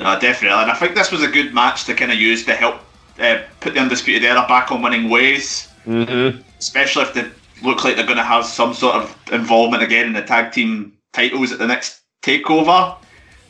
[0.00, 2.54] No, definitely, and I think this was a good match to kind of use to
[2.54, 2.80] help
[3.18, 5.68] uh, put the undisputed era back on winning ways.
[5.86, 6.40] Mm-hmm.
[6.58, 7.26] Especially if they
[7.62, 10.96] look like they're going to have some sort of involvement again in the tag team
[11.12, 12.96] titles at the next takeover.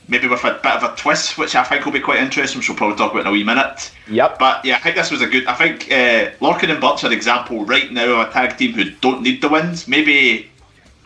[0.09, 2.69] Maybe with a bit of a twist, which I think will be quite interesting, which
[2.69, 3.93] we'll probably talk about in a wee minute.
[4.09, 4.41] Yep.
[4.41, 5.47] But yeah, I think this was a good.
[5.47, 8.73] I think uh, Lorcan and Burch are an example right now of a tag team
[8.73, 9.87] who don't need the wins.
[9.87, 10.51] Maybe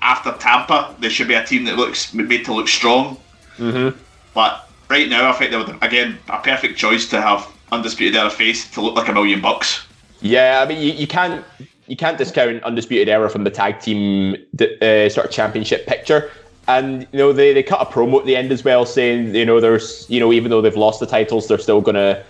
[0.00, 3.18] after Tampa, there should be a team that looks made to look strong.
[3.58, 3.98] Mm-hmm.
[4.32, 7.40] But right now, I think they would again a perfect choice to have
[7.72, 9.86] undisputed era face to look like a million bucks.
[10.20, 11.44] Yeah, I mean you, you can't
[11.88, 16.30] you can't discount undisputed era from the tag team uh, sort of championship picture.
[16.66, 19.44] And you know they, they cut a promo at the end as well, saying you
[19.44, 22.22] know there's you know even though they've lost the titles, they're still gonna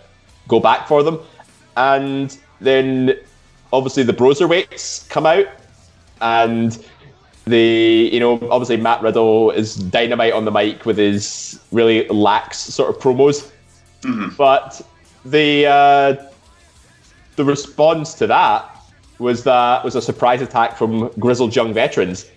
[0.48, 1.20] go back for them.
[1.76, 3.14] And then
[3.72, 5.46] obviously the Broserweights come out,
[6.20, 6.84] and
[7.46, 12.58] the you know obviously Matt Riddle is dynamite on the mic with his really lax
[12.58, 13.50] sort of promos,
[14.02, 14.34] mm-hmm.
[14.36, 14.80] but
[15.24, 16.16] the uh,
[17.36, 18.70] the response to that
[19.18, 22.30] was that was a surprise attack from grizzled young veterans.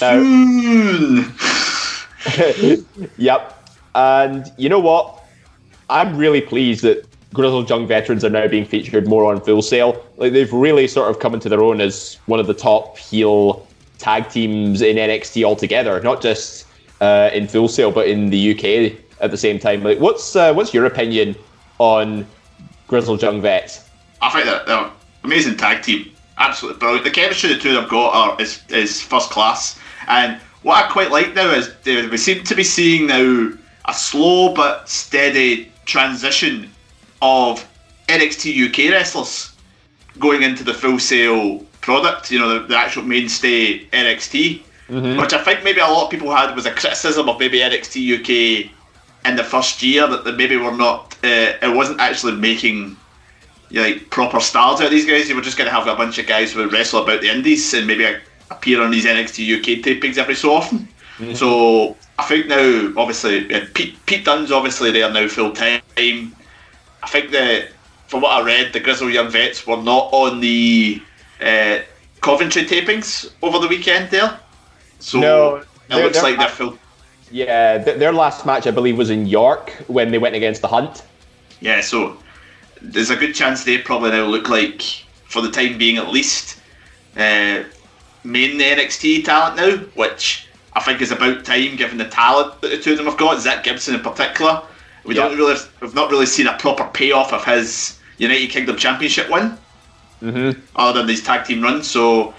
[0.00, 0.14] Now,
[3.18, 5.20] yep, and you know what?
[5.90, 10.02] I'm really pleased that grizzled young veterans are now being featured more on Full Sail.
[10.16, 13.66] Like they've really sort of come into their own as one of the top heel
[13.98, 16.66] tag teams in NXT altogether, not just
[17.00, 19.82] uh, in Full Sail, but in the UK at the same time.
[19.82, 21.36] Like, what's uh, what's your opinion
[21.78, 22.26] on
[22.88, 23.88] grizzled young vets?
[24.20, 24.90] I think that they're
[25.22, 27.04] amazing tag team, absolutely brilliant.
[27.04, 29.78] The chemistry the two of them got are is, is first class,
[30.08, 33.52] and what I quite like now is we seem to be seeing now
[33.86, 36.70] a slow but steady transition
[37.20, 37.66] of
[38.08, 39.54] NXT UK wrestlers
[40.18, 42.30] going into the Full Sail product.
[42.30, 44.62] You know, the, the actual mainstay NXT.
[44.88, 45.18] Mm-hmm.
[45.18, 48.20] Which I think maybe a lot of people had was a criticism of maybe NXT
[48.20, 48.70] UK
[49.24, 52.96] in the first year that, that maybe were not uh, it wasn't actually making
[53.70, 55.28] you know, like proper stars out of these guys.
[55.28, 57.30] You were just going to have a bunch of guys who would wrestle about the
[57.30, 58.06] indies and maybe
[58.50, 60.86] appear on these NXT UK tapings every so often.
[61.16, 61.34] Mm-hmm.
[61.34, 65.80] So I think now, obviously, yeah, Pete, Pete Dunne's obviously there now full time.
[65.96, 67.68] I think that
[68.08, 71.00] from what I read, the Grizzle Young Vets were not on the
[71.40, 71.80] uh,
[72.20, 74.38] Coventry tapings over the weekend there.
[74.98, 75.56] So no,
[75.90, 76.78] it looks like they're full.
[77.30, 81.02] Yeah, their last match, I believe, was in York when they went against the Hunt.
[81.60, 82.16] Yeah, so
[82.80, 84.82] there's a good chance they probably now look like,
[85.24, 86.60] for the time being at least,
[87.16, 87.64] uh,
[88.22, 92.78] main NXT talent now, which I think is about time given the talent that the
[92.78, 93.40] two of them have got.
[93.40, 94.62] Zack Gibson in particular,
[95.04, 99.30] we don't really, we've not really seen a proper payoff of his United Kingdom Championship
[99.30, 99.56] win,
[100.22, 100.60] mm-hmm.
[100.76, 101.90] other than these tag team runs.
[101.90, 102.34] So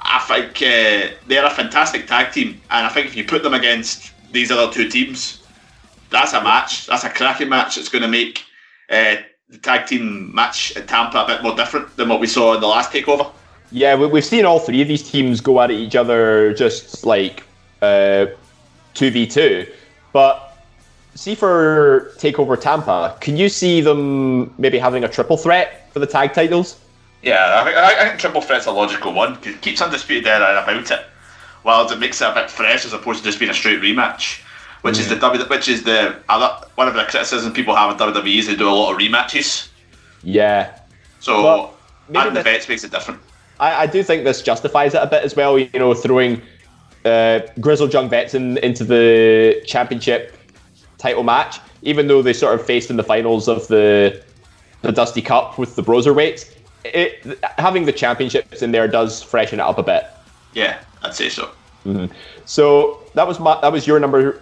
[0.00, 3.54] I think uh, they're a fantastic tag team, and I think if you put them
[3.54, 5.42] against these other two teams,
[6.10, 6.86] that's a match.
[6.86, 7.78] That's a cracking match.
[7.78, 8.44] It's going to make
[8.90, 9.16] uh,
[9.48, 12.60] the tag team match at Tampa a bit more different than what we saw in
[12.60, 13.30] the last takeover.
[13.70, 17.44] Yeah, we've seen all three of these teams go at each other just like
[17.82, 18.26] uh,
[18.94, 19.66] two v two,
[20.12, 20.48] but
[21.14, 26.06] see for Takeover Tampa, can you see them maybe having a triple threat for the
[26.06, 26.78] tag titles?
[27.22, 30.62] Yeah, I think, I think triple threat's a logical one because it keeps undisputed era
[30.62, 31.04] about it,
[31.62, 34.42] while it makes it a bit fresh as opposed to just being a straight rematch.
[34.82, 35.00] Which mm.
[35.00, 38.38] is the W, which is the other one of the criticisms people have of WWE
[38.38, 39.68] is they do a lot of rematches.
[40.22, 40.78] Yeah.
[41.18, 41.76] So well,
[42.14, 43.20] adding the vets makes it different.
[43.58, 45.58] I, I do think this justifies it a bit as well.
[45.58, 46.40] You know, throwing
[47.04, 50.36] uh, Grizzled Young Vets in, into the championship
[50.98, 54.22] title match, even though they sort of faced in the finals of the
[54.82, 56.54] the Dusty Cup with the Broserweights.
[56.94, 60.06] It, having the championships in there does freshen it up a bit.
[60.54, 61.50] Yeah, I'd say so.
[61.84, 62.12] Mm-hmm.
[62.44, 64.40] So that was my that was your number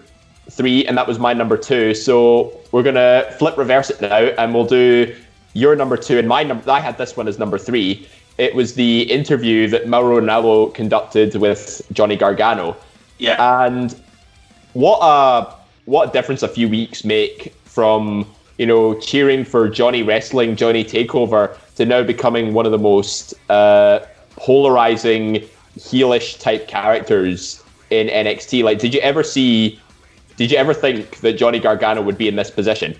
[0.50, 1.94] three, and that was my number two.
[1.94, 5.14] So we're gonna flip reverse it now, and we'll do
[5.54, 6.70] your number two and my number.
[6.70, 8.06] I had this one as number three.
[8.38, 12.76] It was the interview that Mauro Ranallo conducted with Johnny Gargano.
[13.18, 13.98] Yeah, and
[14.74, 15.54] what a
[15.86, 18.26] what a difference a few weeks make from
[18.58, 23.34] you know cheering for Johnny wrestling, Johnny Takeover, to now becoming one of the most
[23.50, 24.00] uh,
[24.36, 25.46] polarizing
[25.78, 28.64] heelish type characters in NXT.
[28.64, 29.80] Like, did you ever see?
[30.36, 32.94] Did you ever think that Johnny Gargano would be in this position?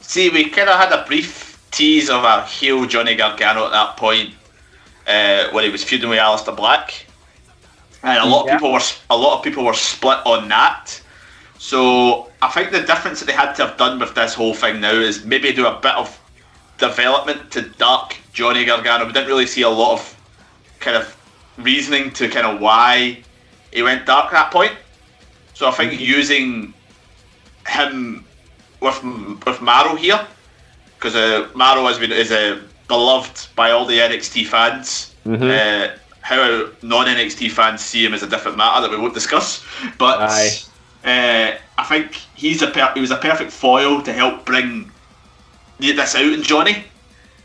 [0.00, 3.96] See, we kind of had a brief tease of a heel Johnny Gargano at that
[3.96, 4.32] point
[5.06, 7.06] uh, when he was feuding with Aleister Black,
[8.02, 8.54] and a lot yeah.
[8.54, 8.80] of people were
[9.10, 11.00] a lot of people were split on that.
[11.58, 14.80] So I think the difference that they had to have done with this whole thing
[14.80, 16.20] now is maybe do a bit of
[16.78, 19.06] development to dark Johnny Gargano.
[19.06, 20.16] We didn't really see a lot of
[20.80, 21.16] kind of
[21.58, 23.22] reasoning to kind of why
[23.72, 24.72] he went dark at that point.
[25.54, 26.02] So I think mm-hmm.
[26.02, 26.74] using
[27.68, 28.24] him
[28.80, 29.02] with
[29.46, 30.26] with Mauro here,
[30.96, 35.14] because uh, Mauro has been is a uh, beloved by all the NXT fans.
[35.24, 35.42] Mm-hmm.
[35.42, 39.64] Uh, how non NXT fans see him is a different matter that we won't discuss.
[39.96, 40.18] But
[41.04, 44.90] uh, I think he's a per- he was a perfect foil to help bring
[45.78, 46.84] this out in Johnny,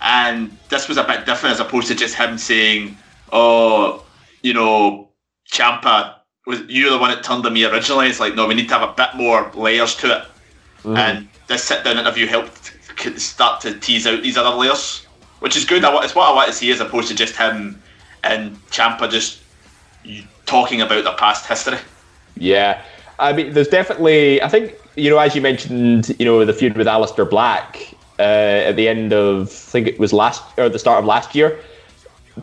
[0.01, 2.97] and this was a bit different as opposed to just him saying,
[3.31, 4.03] "Oh,
[4.41, 5.09] you know,
[5.51, 6.15] Ciampa
[6.45, 8.77] was you the one that turned to me originally." It's like, no, we need to
[8.77, 10.23] have a bit more layers to it,
[10.83, 10.97] mm.
[10.97, 12.73] and this sit down interview helped
[13.17, 15.05] start to tease out these other layers,
[15.39, 15.83] which is good.
[15.83, 17.81] It's what I want to see as opposed to just him
[18.23, 19.39] and Ciampa just
[20.45, 21.77] talking about their past history.
[22.35, 22.81] Yeah,
[23.19, 24.41] I mean, there's definitely.
[24.41, 28.69] I think you know, as you mentioned, you know, the feud with Aleister Black uh,
[28.69, 31.59] at the end of, I think it was last or the start of last year.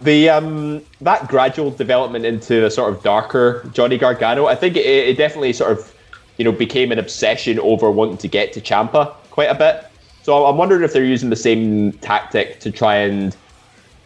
[0.03, 4.85] The um, that gradual development into a sort of darker Johnny Gargano, I think it,
[4.85, 5.95] it definitely sort of,
[6.37, 9.87] you know, became an obsession over wanting to get to Ciampa quite a bit.
[10.23, 13.35] So I'm wondering if they're using the same tactic to try and,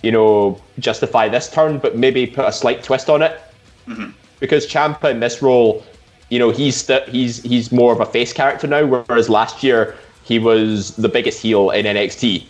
[0.02, 3.40] you know, justify this turn, but maybe put a slight twist on it.
[3.88, 4.10] Mm-hmm.
[4.38, 5.84] Because Ciampa in this role
[6.32, 9.94] you know he's st- he's he's more of a face character now, whereas last year
[10.24, 12.46] he was the biggest heel in NXT.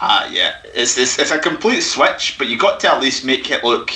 [0.00, 3.24] Ah, uh, yeah, it's, it's it's a complete switch, but you got to at least
[3.24, 3.90] make it look.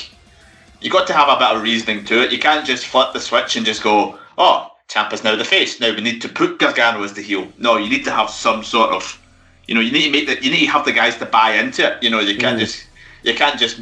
[0.81, 2.33] You got to have a bit of reasoning to it.
[2.33, 5.79] You can't just flip the switch and just go, "Oh, Ciampa's now the face.
[5.79, 8.65] Now we need to put Gargano as the heel." No, you need to have some
[8.65, 9.21] sort of,
[9.69, 10.43] you know, you need to make that.
[10.43, 12.03] You need to have the guys to buy into it.
[12.03, 12.61] You know, you can't mm.
[12.61, 12.85] just
[13.23, 13.81] you can't just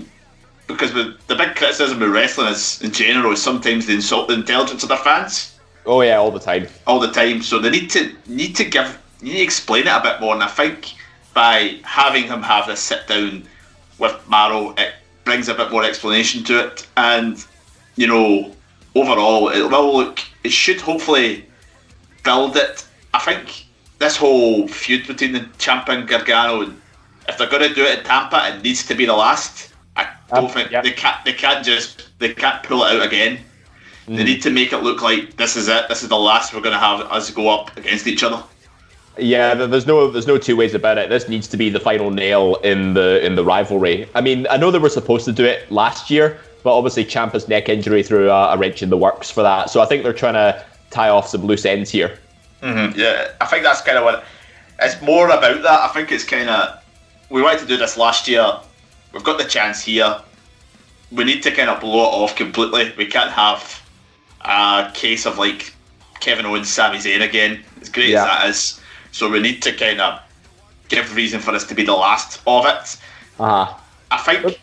[0.66, 4.34] because the, the big criticism of wrestling is in general is sometimes they insult the
[4.34, 5.58] intelligence of their fans.
[5.86, 6.66] Oh yeah, all the time.
[6.86, 7.42] All the time.
[7.42, 10.34] So they need to need to give you need to explain it a bit more.
[10.34, 10.94] And I think
[11.34, 13.44] by having him have this sit down
[13.98, 14.94] with Mauro, it
[15.24, 16.86] brings a bit more explanation to it.
[16.96, 17.44] And
[17.96, 18.54] you know,
[18.94, 20.20] overall, it will look.
[20.44, 21.46] It should hopefully
[22.24, 22.86] build it.
[23.12, 23.66] I think
[23.98, 26.72] this whole feud between the champ and Gargano,
[27.28, 30.08] if they're going to do it in Tampa, it needs to be the last I
[30.28, 31.24] don't um, think they can't.
[31.24, 32.08] They can't just.
[32.18, 33.40] They can't pull it out again.
[34.06, 34.16] Mm.
[34.16, 35.88] They need to make it look like this is it.
[35.88, 38.42] This is the last we're going to have us go up against each other.
[39.20, 41.08] Yeah, there's no there's no two ways about it.
[41.08, 44.08] This needs to be the final nail in the in the rivalry.
[44.14, 47.48] I mean, I know they were supposed to do it last year, but obviously Ciampa's
[47.48, 49.70] neck injury threw a, a wrench in the works for that.
[49.70, 52.18] So I think they're trying to tie off some loose ends here.
[52.62, 52.98] Mm-hmm.
[52.98, 54.24] Yeah, I think that's kind of what
[54.80, 55.62] it's more about.
[55.62, 56.82] That I think it's kind of
[57.28, 58.60] we wanted to do this last year
[59.12, 60.20] we've got the chance here.
[61.12, 62.92] We need to kind of blow it off completely.
[62.96, 63.82] We can't have
[64.42, 65.74] a case of like
[66.20, 67.62] Kevin Owens, Sami Zayn again.
[67.80, 68.22] As great yeah.
[68.22, 68.79] as that is,
[69.12, 70.20] so we need to kind of
[70.88, 72.96] give reason for this to be the last of it.
[73.38, 73.74] Uh-huh.
[74.10, 74.60] I think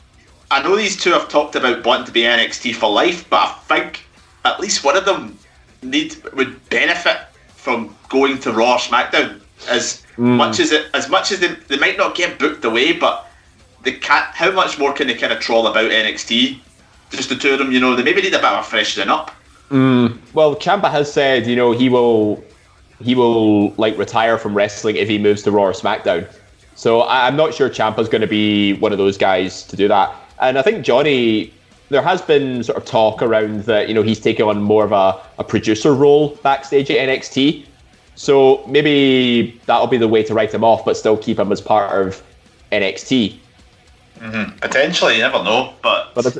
[0.51, 3.53] I know these two have talked about wanting to be NXT for life, but I
[3.67, 4.05] think
[4.45, 5.37] at least one of them
[5.81, 7.17] need would benefit
[7.55, 9.41] from going to Raw or SmackDown.
[9.67, 10.37] As mm.
[10.37, 13.29] much as it, as much as they, they might not get booked away, but
[13.83, 14.25] they can't.
[14.35, 16.59] How much more can they kind of troll about NXT?
[17.09, 19.09] Just the two of them, you know, they maybe need a bit of a freshening
[19.09, 19.31] up.
[19.69, 20.17] Mm.
[20.33, 22.43] Well, Ciampa has said, you know, he will
[23.01, 26.27] he will like retire from wrestling if he moves to Raw or SmackDown.
[26.75, 29.87] So I, am not sure Ciampa's going to be one of those guys to do
[29.87, 30.13] that.
[30.39, 31.53] And I think Johnny,
[31.89, 34.91] there has been sort of talk around that, you know, he's taking on more of
[34.91, 37.65] a, a producer role backstage at NXT.
[38.15, 41.61] So maybe that'll be the way to write him off, but still keep him as
[41.61, 42.21] part of
[42.71, 43.37] NXT.
[44.19, 44.57] Mm-hmm.
[44.59, 45.73] Potentially, you never know.
[45.81, 46.37] But, but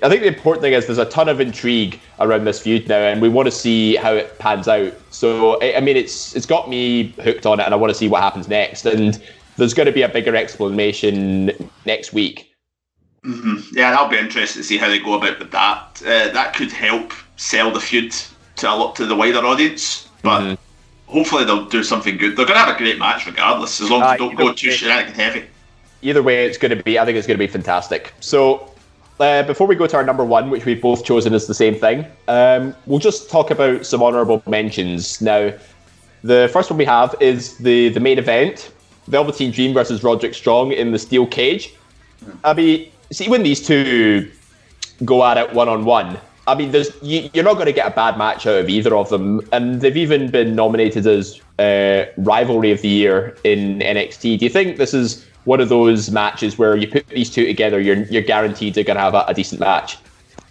[0.00, 3.00] I think the important thing is there's a ton of intrigue around this feud now,
[3.00, 4.94] and we want to see how it pans out.
[5.10, 8.08] So I mean, it's it's got me hooked on it, and I want to see
[8.08, 8.86] what happens next.
[8.86, 9.20] And
[9.56, 12.54] there's going to be a bigger explanation next week.
[13.24, 13.76] Mm-hmm.
[13.76, 16.00] Yeah, I'll be interested to see how they go about with that.
[16.06, 18.14] Uh, that could help sell the feud
[18.56, 21.12] to a lot to the wider audience, but mm-hmm.
[21.12, 22.36] hopefully they'll do something good.
[22.36, 24.52] They're going to have a great match regardless, as long as uh, they don't go
[24.52, 25.46] too shenanigan heavy.
[26.02, 27.00] Either way, it's going to be.
[27.00, 28.14] I think it's going to be fantastic.
[28.20, 28.72] So.
[29.20, 31.74] Uh, before we go to our number one, which we've both chosen as the same
[31.74, 35.20] thing, um, we'll just talk about some honourable mentions.
[35.20, 35.52] Now,
[36.22, 38.72] the first one we have is the the main event,
[39.08, 41.74] Velveteen Dream versus Roderick Strong in the steel cage.
[42.44, 44.30] I mean, see when these two
[45.04, 46.18] go at it one on one.
[46.46, 48.94] I mean, there's you, are not going to get a bad match out of either
[48.94, 54.38] of them, and they've even been nominated as uh, rivalry of the year in NXT.
[54.38, 57.80] Do you think this is one of those matches where you put these two together,
[57.80, 59.96] you're you're guaranteed they're going to have a, a decent match?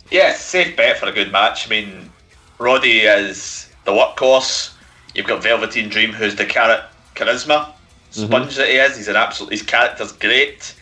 [0.10, 1.68] Yeah, safe bet for a good match.
[1.68, 2.10] I mean,
[2.58, 4.74] Roddy is the workhorse.
[5.14, 6.84] You've got Velveteen Dream, who's the carrot
[7.16, 7.74] charisma
[8.10, 8.58] sponge mm-hmm.
[8.58, 8.98] that he is.
[8.98, 9.52] He's an absolute.
[9.52, 10.74] His character's great.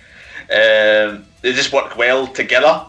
[0.43, 2.85] Um, they just work well together.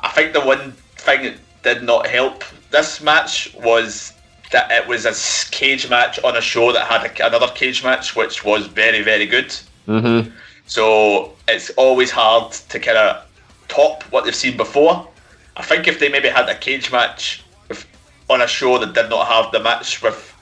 [0.00, 4.12] I think the one thing that did not help this match was
[4.50, 5.14] that it was a
[5.52, 9.26] cage match on a show that had a, another cage match, which was very, very
[9.26, 9.54] good.
[9.86, 10.30] Mm-hmm.
[10.66, 13.26] So it's always hard to kind of
[13.68, 15.08] top what they've seen before.
[15.56, 17.86] I think if they maybe had a cage match with,
[18.28, 20.32] on a show that did not have the match with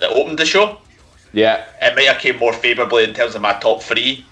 [0.00, 0.78] that opened the show,
[1.32, 1.66] yeah.
[1.80, 4.24] It might have came more favourably in terms of my top three,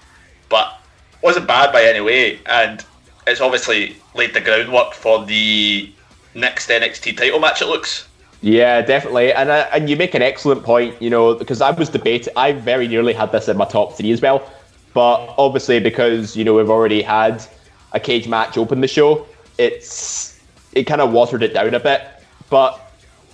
[0.49, 0.79] but
[1.21, 2.39] wasn't bad by any way.
[2.45, 2.83] And
[3.25, 5.91] it's obviously laid the groundwork for the
[6.33, 8.07] next NXT title match, it looks.
[8.41, 9.33] Yeah, definitely.
[9.33, 12.51] And uh, and you make an excellent point, you know, because I was debating, I
[12.51, 14.47] very nearly had this in my top three as well.
[14.93, 17.45] But obviously, because, you know, we've already had
[17.93, 19.25] a cage match open the show,
[19.57, 20.39] it's
[20.73, 22.01] it kind of watered it down a bit.
[22.49, 22.79] But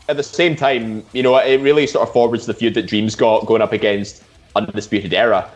[0.10, 3.16] at the same time, you know, it really sort of forwards the feud that Dreams
[3.16, 4.24] got going up against
[4.56, 5.50] Undisputed Era.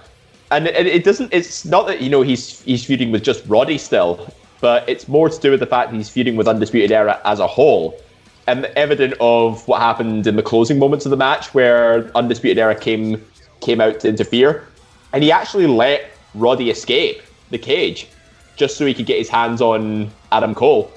[0.52, 3.78] And it, it doesn't, it's not that, you know, he's he's feuding with just Roddy
[3.78, 7.40] still, but it's more to do with the fact he's feuding with Undisputed Era as
[7.40, 8.00] a whole.
[8.48, 12.76] And evident of what happened in the closing moments of the match where Undisputed Era
[12.76, 13.24] came
[13.60, 14.66] came out to interfere.
[15.14, 18.08] And he actually let Roddy escape the cage
[18.56, 20.92] just so he could get his hands on Adam Cole.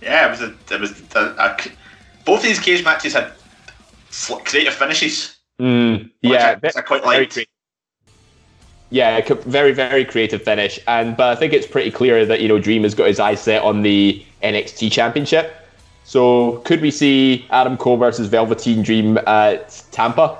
[0.00, 1.56] Yeah, it was a, it was a, a
[2.24, 3.32] both these cage matches had
[4.44, 5.36] creative finishes.
[5.58, 7.38] Mm, yeah, I, I quite liked.
[8.90, 12.58] Yeah, very very creative finish, and but I think it's pretty clear that you know
[12.58, 15.54] Dream has got his eyes set on the NXT Championship.
[16.04, 20.38] So could we see Adam Cole versus Velveteen Dream at Tampa?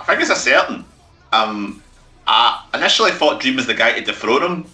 [0.00, 0.84] I think it's a certain.
[1.32, 1.81] Um,
[2.26, 4.66] I initially thought Dream was the guy to dethrone him,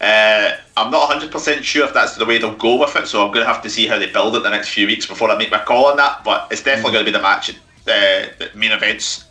[0.00, 3.32] uh, I'm not 100% sure if that's the way they'll go with it, so I'm
[3.32, 5.36] going to have to see how they build it the next few weeks before I
[5.36, 6.24] make my call on that.
[6.24, 6.94] But it's definitely mm.
[6.94, 7.54] going to be the match, uh,
[7.86, 9.26] the main events,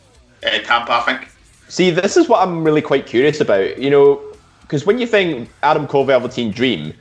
[0.46, 1.30] uh, Tampa, I think.
[1.70, 3.80] See, this is what I'm really quite curious about.
[3.80, 4.22] You know,
[4.62, 6.94] because when you think Adam Cole Velveteen Dream,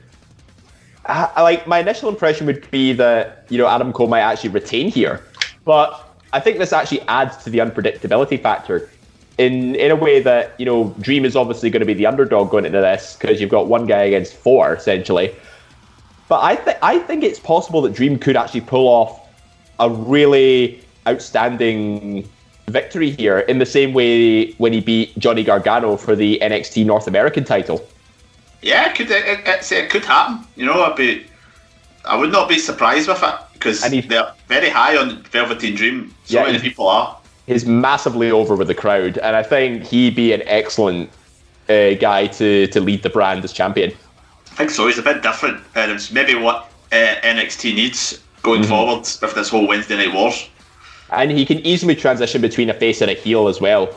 [1.05, 4.49] I, I, like my initial impression would be that you know Adam Cole might actually
[4.49, 5.23] retain here,
[5.63, 8.89] but I think this actually adds to the unpredictability factor
[9.39, 12.51] in in a way that you know Dream is obviously going to be the underdog
[12.51, 15.33] going into this because you've got one guy against four essentially.
[16.27, 19.27] But I think I think it's possible that Dream could actually pull off
[19.79, 22.27] a really outstanding
[22.67, 27.07] victory here in the same way when he beat Johnny Gargano for the NXT North
[27.07, 27.87] American title.
[28.61, 30.45] Yeah, it could it, it, it could happen.
[30.57, 31.25] You know, I'd be
[32.03, 36.13] I would not be surprised with it because they're very high on Velveteen Dream.
[36.25, 37.18] So yeah, many people are
[37.55, 41.09] is massively over with the crowd, and I think he'd be an excellent
[41.67, 43.91] uh, guy to to lead the brand as champion.
[44.51, 44.87] I think so.
[44.87, 48.69] He's a bit different, and it's maybe what uh, NXT needs going mm-hmm.
[48.69, 50.49] forward with this whole Wednesday Night Wars.
[51.11, 53.89] And he can easily transition between a face and a heel as well.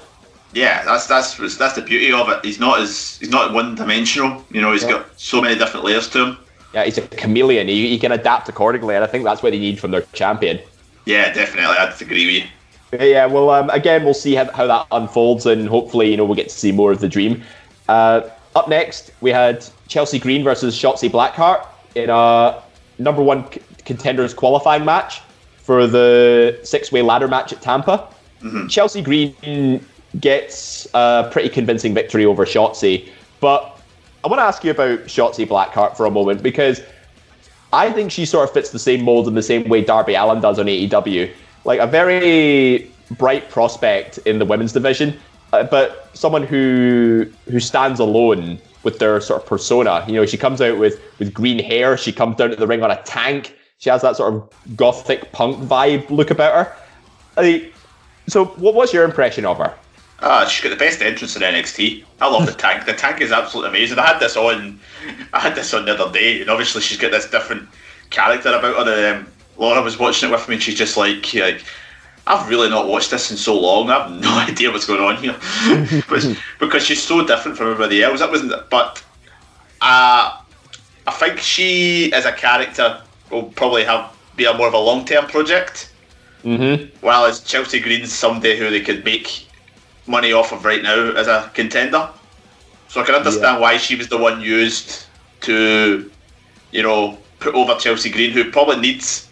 [0.54, 2.44] Yeah, that's that's that's the beauty of it.
[2.44, 4.44] He's not as he's not one dimensional.
[4.50, 4.92] You know, he's yeah.
[4.92, 6.38] got so many different layers to him.
[6.74, 7.68] Yeah, he's a chameleon.
[7.68, 10.58] He, he can adapt accordingly, and I think that's what they need from their champion.
[11.04, 11.76] Yeah, definitely.
[11.76, 12.50] I'd agree with you.
[12.92, 16.36] Yeah, well, um, again, we'll see how, how, that unfolds, and hopefully, you know, we'll
[16.36, 17.42] get to see more of the dream.
[17.88, 22.62] Uh, up next, we had Chelsea Green versus Shotzi Blackheart in a
[22.98, 25.22] number one c- contenders qualifying match
[25.56, 28.08] for the six-way ladder match at Tampa.
[28.42, 28.66] Mm-hmm.
[28.66, 29.84] Chelsea Green
[30.20, 33.08] gets a pretty convincing victory over Shotzi,
[33.40, 33.80] but
[34.24, 36.82] I want to ask you about Shotzi Blackheart for a moment because
[37.72, 40.40] I think she sort of fits the same mold in the same way Darby Allin
[40.40, 41.32] does on AEW.
[41.64, 45.18] Like a very bright prospect in the women's division,
[45.52, 50.04] uh, but someone who who stands alone with their sort of persona.
[50.06, 51.96] You know, she comes out with with green hair.
[51.96, 53.56] She comes down to the ring on a tank.
[53.78, 56.66] She has that sort of gothic punk vibe look about
[57.36, 57.66] her.
[58.28, 59.74] So, what was your impression of her?
[60.20, 62.04] Ah, she's got the best entrance in NXT.
[62.20, 62.86] I love the tank.
[62.86, 63.98] The tank is absolutely amazing.
[63.98, 64.78] I had this on,
[65.32, 67.68] I had this on the other day, and obviously she's got this different
[68.10, 69.16] character about her.
[69.16, 69.26] Um,
[69.56, 71.64] Laura was watching it with me, and she's just like, like,
[72.26, 73.90] I've really not watched this in so long.
[73.90, 75.36] I have no idea what's going on here,
[76.60, 78.20] because she's so different from everybody else.
[78.20, 79.02] That wasn't, but
[79.80, 80.38] uh,
[81.06, 85.04] I think she, as a character, will probably have be a more of a long
[85.04, 85.90] term project.
[86.44, 86.96] Mm-hmm.
[87.00, 89.46] While as Chelsea Green's somebody who they could make
[90.06, 92.08] money off of right now as a contender.
[92.88, 93.60] So I can understand yeah.
[93.60, 95.06] why she was the one used
[95.42, 96.10] to,
[96.72, 99.28] you know, put over Chelsea Green, who probably needs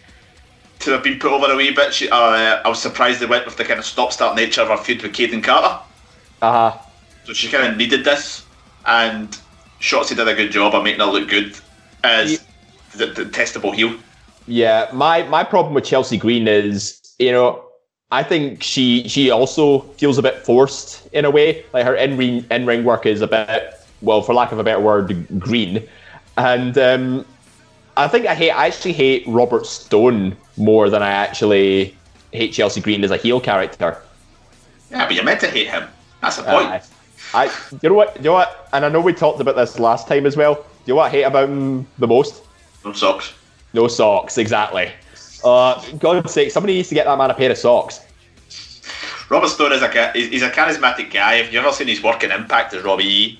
[0.81, 1.93] to have been put over a wee bit.
[1.93, 4.77] She, uh, I was surprised they went with the kind of stop-start nature of her
[4.77, 5.79] feud with Kayden Carter.
[6.41, 6.77] Uh huh.
[7.25, 8.45] So she kind of needed this,
[8.85, 9.37] and
[9.79, 11.55] Shotzi did a good job of making her look good
[12.03, 12.37] as yeah.
[12.95, 13.95] the, the testable heel.
[14.47, 17.63] Yeah, my my problem with Chelsea Green is, you know,
[18.09, 21.63] I think she she also feels a bit forced in a way.
[21.73, 24.63] Like her in ring in ring work is a bit well, for lack of a
[24.63, 25.87] better word, green.
[26.37, 27.25] And um,
[27.97, 31.95] I think I hate I actually hate Robert Stone more than I actually
[32.31, 34.01] hate Chelsea Green as a heel character.
[34.89, 35.87] Yeah, but you're meant to hate him.
[36.21, 36.67] That's the point.
[36.67, 36.79] Uh,
[37.33, 37.45] I
[37.81, 40.25] you know what you know what, and I know we talked about this last time
[40.25, 40.55] as well.
[40.55, 42.43] Do you know what I hate about him the most?
[42.83, 43.33] No socks.
[43.73, 44.91] No socks, exactly.
[45.43, 48.01] Uh, God's sake, somebody needs to get that man a pair of socks.
[49.29, 51.35] Robert Stone is a he's a charismatic guy.
[51.35, 53.39] If you've ever seen his work in Impact as Robbie E,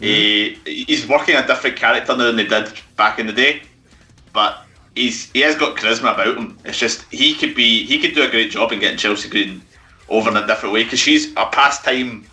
[0.00, 0.64] mm-hmm.
[0.64, 3.62] he, he's working a different character now than they did back in the day.
[4.34, 6.58] But he's he has got charisma about him.
[6.66, 9.62] It's just he could be he could do a great job in getting Chelsea Green
[10.10, 12.26] over in a different way because she's a pastime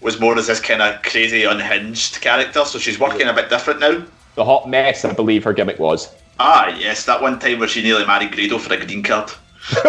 [0.00, 2.64] was more as this kind of crazy unhinged character.
[2.64, 4.04] So she's working a bit different now.
[4.36, 6.14] The hot mess, I believe her gimmick was.
[6.38, 9.32] Ah, yes, that one time where she nearly married Grado for a green card.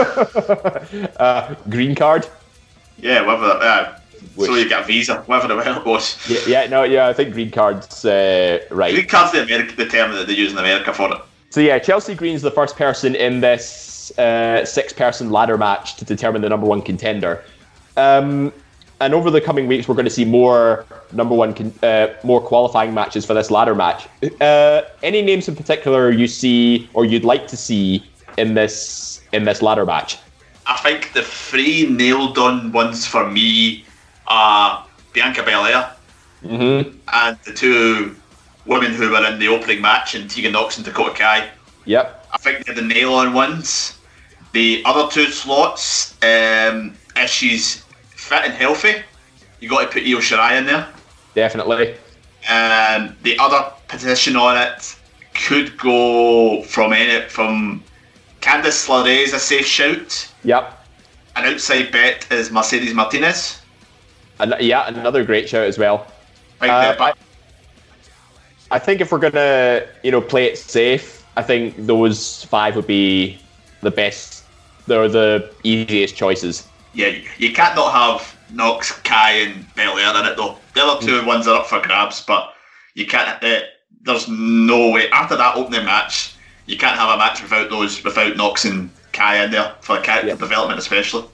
[1.18, 2.26] uh, green card?
[2.98, 4.00] Yeah, whether uh,
[4.38, 6.18] so you get a visa, whatever the hell it was.
[6.30, 8.94] Yeah, yeah, no, yeah, I think green card's uh, right.
[8.94, 11.22] Green card's the America, the term that they use in America for it.
[11.50, 16.42] So yeah, Chelsea Green's the first person in this uh, six-person ladder match to determine
[16.42, 17.44] the number one contender.
[17.96, 18.52] Um,
[19.00, 22.94] and over the coming weeks, we're going to see more number one, uh, more qualifying
[22.94, 24.08] matches for this ladder match.
[24.42, 28.04] Uh, any names in particular you see or you'd like to see
[28.38, 30.18] in this in this ladder match?
[30.66, 33.86] I think the three nailed on ones for me
[34.28, 35.94] are Bianca Belair
[36.44, 36.98] mm-hmm.
[37.14, 38.17] and the two
[38.68, 41.50] women who were in the opening match, and Tegan Nox and Dakota Kai.
[41.86, 42.28] Yep.
[42.34, 43.98] I think they're the nail on ones.
[44.54, 49.04] The other two slots, um, if she's fit and healthy,
[49.60, 50.88] you got to put Io Shirai in there.
[51.34, 51.96] Definitely.
[52.50, 54.96] Um, the other position on it
[55.34, 57.84] could go from any from
[58.42, 60.32] Candice LeRae is a safe shout.
[60.44, 60.74] Yep.
[61.36, 63.62] An outside bet is Mercedes Martinez.
[64.40, 66.08] And, yeah, another great shout as well.
[66.62, 67.14] Right uh,
[68.72, 72.88] I think if we're gonna, you know, play it safe, I think those five would
[72.88, 73.40] be
[73.82, 74.44] the best.
[74.88, 76.68] They're the easiest choices.
[76.94, 80.58] Yeah, you can't not have Nox, Kai, and Belair in it though.
[80.74, 81.28] The other two mm.
[81.28, 82.54] ones are up for grabs, but
[82.96, 83.44] you can't.
[83.44, 83.62] Uh,
[84.02, 86.34] there's no way after that opening match
[86.68, 90.36] you can't have a match without those without Nox and Kai in there for character
[90.36, 91.26] development, especially.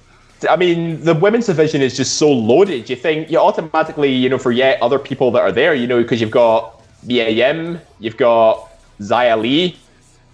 [0.49, 2.89] I mean, the women's division is just so loaded.
[2.89, 6.21] You think you automatically, you know, forget other people that are there, you know, because
[6.21, 9.78] you've got Yim, you've got Xia Li,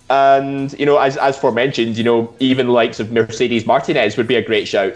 [0.10, 4.28] and you know, as as forementioned, you know, even the likes of Mercedes Martinez would
[4.28, 4.94] be a great shout.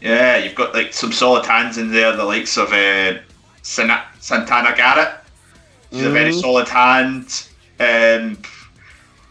[0.00, 3.18] Yeah, you've got like some solid hands in there, the likes of uh,
[3.62, 5.14] Santana Garrett.
[5.92, 6.06] She's mm.
[6.06, 6.40] a very mm-hmm.
[6.40, 7.46] solid hand.
[7.78, 8.38] Um,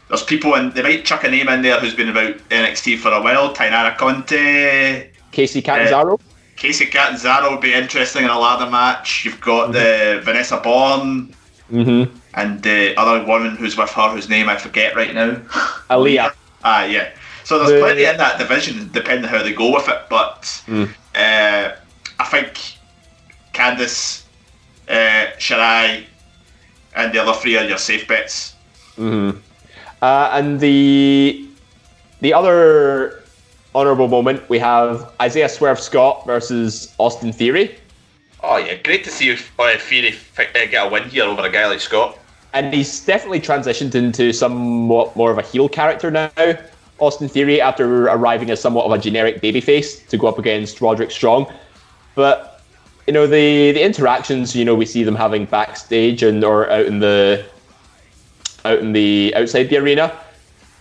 [0.08, 3.12] there's people and they might chuck a name in there who's been about NXT for
[3.12, 3.54] a while.
[3.54, 6.16] Taynara Conte, Kacy Catanzaro.
[6.16, 6.18] Uh,
[6.58, 9.26] Kacy Catanzaro would be interesting in a ladder match.
[9.26, 11.34] You've got the Vanessa Borne
[11.72, 12.18] Mm-hmm.
[12.36, 15.36] and the other woman who's with her, whose name I forget right now.
[15.90, 16.34] Aliyah.
[16.64, 17.10] Ah, yeah.
[17.44, 20.02] So there's The- plenty in that division, depending how they go with it.
[20.10, 20.90] But Mm.
[21.16, 21.72] uh,
[22.20, 22.54] I think
[23.54, 24.24] Candice,
[24.90, 26.04] uh, Shirai,
[26.96, 28.56] and the other three are your safe bets.
[28.98, 29.38] Mm-hmm.
[30.02, 31.48] Uh, and the
[32.22, 33.24] the other
[33.74, 37.76] honourable moment we have Isaiah Swerve Scott versus Austin Theory.
[38.44, 41.68] Oh yeah, great to see uh, Theory uh, get a win here over a guy
[41.68, 42.18] like Scott.
[42.54, 46.32] and he's definitely transitioned into somewhat more of a heel character now.
[47.00, 51.12] Austin Theory, after arriving as somewhat of a generic babyface to go up against Roderick
[51.12, 51.52] Strong,
[52.16, 52.62] but
[53.08, 56.86] you know the the interactions you know we see them having backstage and or out
[56.86, 57.44] in the
[58.66, 60.16] out in the outside the arena.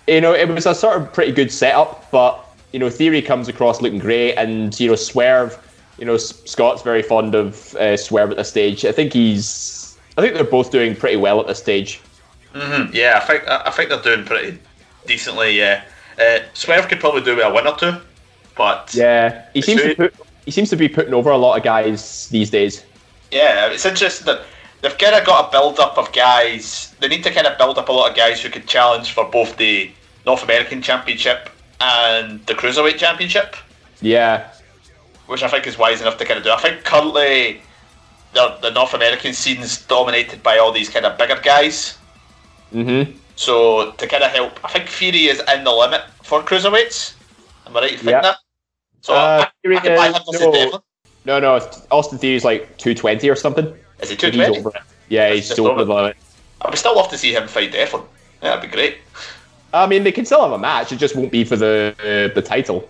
[0.07, 3.49] You know it was a sort of pretty good setup, but you know Theory comes
[3.49, 5.59] across looking great, and you know Swerve.
[6.01, 8.85] You know Scott's very fond of uh, Swerve at this stage.
[8.85, 9.99] I think he's.
[10.17, 12.01] I think they're both doing pretty well at this stage.
[12.55, 12.95] Mm-hmm.
[12.95, 14.59] Yeah, I think I think they're doing pretty
[15.07, 15.57] decently.
[15.57, 15.85] Yeah,
[16.19, 17.93] uh, Swerve could probably do with a win or two,
[18.57, 21.63] but Yeah, he seems to put, he seems to be putting over a lot of
[21.63, 22.85] guys these days.
[23.31, 24.43] Yeah, it's interesting that
[24.81, 26.95] they've kind of got a build up of guys.
[26.99, 29.25] They need to kind of build up a lot of guys who could challenge for
[29.31, 29.91] both the
[30.27, 33.57] North American Championship and the Cruiserweight Championship,
[34.01, 34.51] Yeah,
[35.31, 36.51] which I think is wise enough to kind of do.
[36.51, 37.63] I think currently
[38.35, 41.97] the, the North American scene's dominated by all these kind of bigger guys.
[42.73, 43.17] mm-hmm.
[43.37, 47.15] So to kind of help, I think Theory is in the limit for cruiserweights.
[47.67, 48.21] Am I right to think Yeah.
[48.23, 48.37] that?
[49.03, 50.53] So Uh, I, I can buy him is- no.
[50.53, 50.81] Devlin.
[51.27, 51.55] No, no,
[51.91, 53.73] Austin Theory's like two twenty or something.
[54.01, 54.83] Is he two He's over it.
[55.11, 55.85] Yeah, That's he's over over.
[55.85, 56.17] the limit.
[56.63, 58.03] I would still love to see him fight Devlin.
[58.43, 58.99] Yeah, that'd be great.
[59.73, 60.93] I mean, they can still have a match.
[60.93, 62.89] It just won't be for the uh, the title.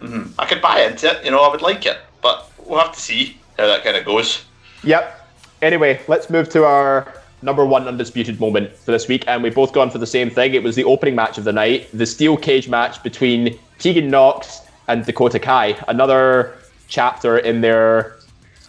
[0.00, 1.24] Hmm I could buy into it.
[1.24, 4.04] You know, I would like it, but we'll have to see how that kind of
[4.04, 4.44] goes.
[4.84, 5.26] Yep.
[5.62, 9.72] Anyway, let's move to our number one undisputed moment for this week, and we've both
[9.72, 10.54] gone for the same thing.
[10.54, 14.60] It was the opening match of the night, the steel cage match between Tegan Nox
[14.86, 15.76] and Dakota Kai.
[15.88, 16.56] Another
[16.88, 18.16] chapter in their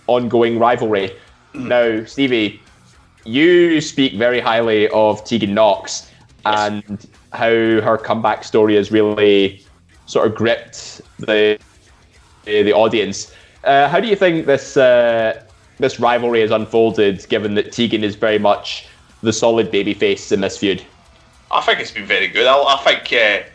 [0.07, 1.11] ongoing rivalry.
[1.53, 2.61] Now, Stevie,
[3.25, 6.11] you speak very highly of Tegan Nox
[6.45, 9.63] and how her comeback story has really
[10.05, 11.59] sort of gripped the
[12.45, 13.33] the audience.
[13.63, 15.43] Uh, how do you think this uh,
[15.77, 18.87] this rivalry has unfolded, given that Tegan is very much
[19.21, 20.83] the solid babyface in this feud?
[21.51, 22.45] I think it's been very good.
[22.45, 23.47] I, I think uh,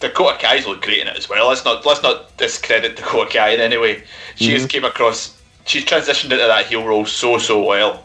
[0.00, 1.48] Dakota Kai's looked great in it as well.
[1.48, 4.02] Let's not let's not discredit Dakota Kai in any way.
[4.36, 5.40] She has came across.
[5.66, 8.04] She's transitioned into that heel role so so well.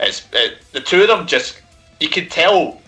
[0.00, 1.60] It's it, the two of them just
[2.00, 2.80] you can tell.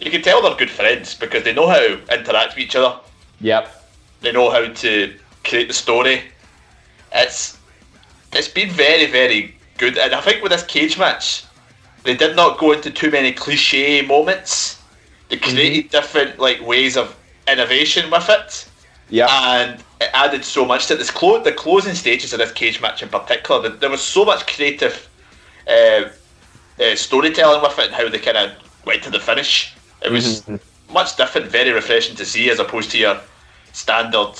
[0.00, 2.98] You can tell they're good friends because they know how to interact with each other.
[3.42, 3.79] Yep.
[4.20, 5.14] They know how to
[5.44, 6.22] create the story.
[7.12, 7.56] It's
[8.32, 11.44] it's been very very good, and I think with this cage match,
[12.04, 14.80] they did not go into too many cliche moments.
[15.28, 17.16] They created different like ways of
[17.48, 18.66] innovation with it,
[19.10, 19.28] Yep.
[19.30, 20.96] and it added so much to.
[20.96, 24.46] This clo- the closing stages of this cage match in particular, there was so much
[24.46, 25.08] creative
[25.68, 26.04] uh,
[26.82, 28.52] uh, storytelling with it, and how they kind of
[28.84, 29.74] went to the finish.
[30.04, 30.60] It was Mhm.
[30.92, 33.20] much different, very refreshing to see, as opposed to your
[33.72, 34.32] standard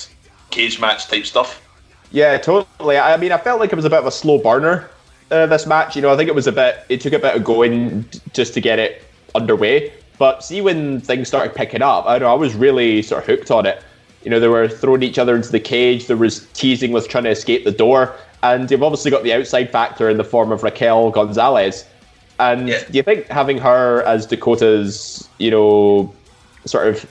[0.50, 1.62] cage match type stuff.
[2.10, 2.98] Yeah, totally.
[2.98, 4.90] I mean, I felt like it was a bit of a slow burner.
[5.30, 6.84] Uh, this match, you know, I think it was a bit.
[6.88, 9.04] It took a bit of going just to get it
[9.34, 9.92] underway.
[10.18, 12.32] But see, when things started picking up, I don't know.
[12.34, 13.82] I was really sort of hooked on it.
[14.24, 16.08] You know, they were throwing each other into the cage.
[16.08, 19.70] There was teasing with trying to escape the door, and you've obviously got the outside
[19.70, 21.84] factor in the form of Raquel Gonzalez.
[22.38, 22.80] And Yeah.
[22.90, 26.12] do you think having her as Dakota's, you know,
[26.66, 27.06] sort of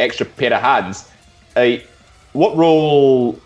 [0.00, 1.10] extra pair of hands,
[1.56, 1.76] uh,
[2.32, 3.38] what role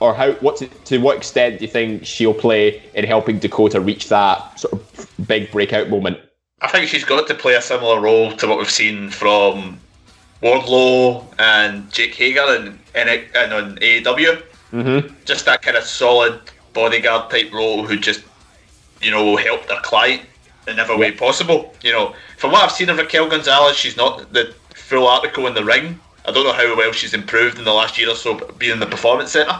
[0.00, 3.80] or how what to, to what extent do you think she'll play in helping Dakota
[3.80, 6.18] reach that sort of big breakout moment?
[6.60, 9.78] I think she's got to play a similar role to what we've seen from
[10.42, 14.42] Wardlow and Jake Hager in, in, in on AEW.
[14.72, 15.14] Mm-hmm.
[15.24, 16.40] Just that kind of solid
[16.72, 18.24] bodyguard type role who just,
[19.00, 20.22] you know, will help their client
[20.66, 21.74] in every way possible.
[21.82, 24.54] You know, from what I've seen of Raquel Gonzalez, she's not the
[24.92, 25.98] full article in the ring.
[26.26, 28.78] I don't know how well she's improved in the last year or so being in
[28.78, 29.58] the performance centre.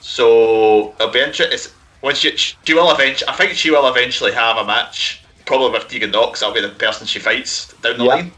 [0.00, 1.72] So it'll be interesting.
[2.00, 5.88] When she, she will eventually, I think she will eventually have a match, probably with
[5.88, 6.40] Tegan Nox.
[6.40, 8.14] That'll be the person she fights down the Yeah.
[8.14, 8.32] line.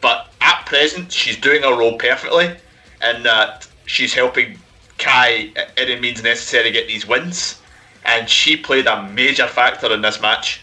[0.00, 2.56] But at present, she's doing her role perfectly,
[3.00, 4.58] and that she's helping
[4.98, 7.60] Kai at any means necessary get these wins,
[8.04, 10.60] and she played a major factor in this match.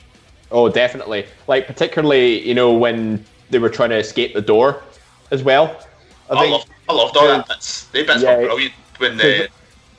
[0.52, 1.26] Oh, definitely.
[1.48, 4.82] Like particularly, you know, when they were trying to escape the door
[5.30, 5.78] as well.
[6.30, 7.38] I I, think loved, I loved all Yeah.
[7.38, 7.84] that bits.
[7.86, 8.38] They bits Yeah.
[8.38, 9.50] were brilliant when the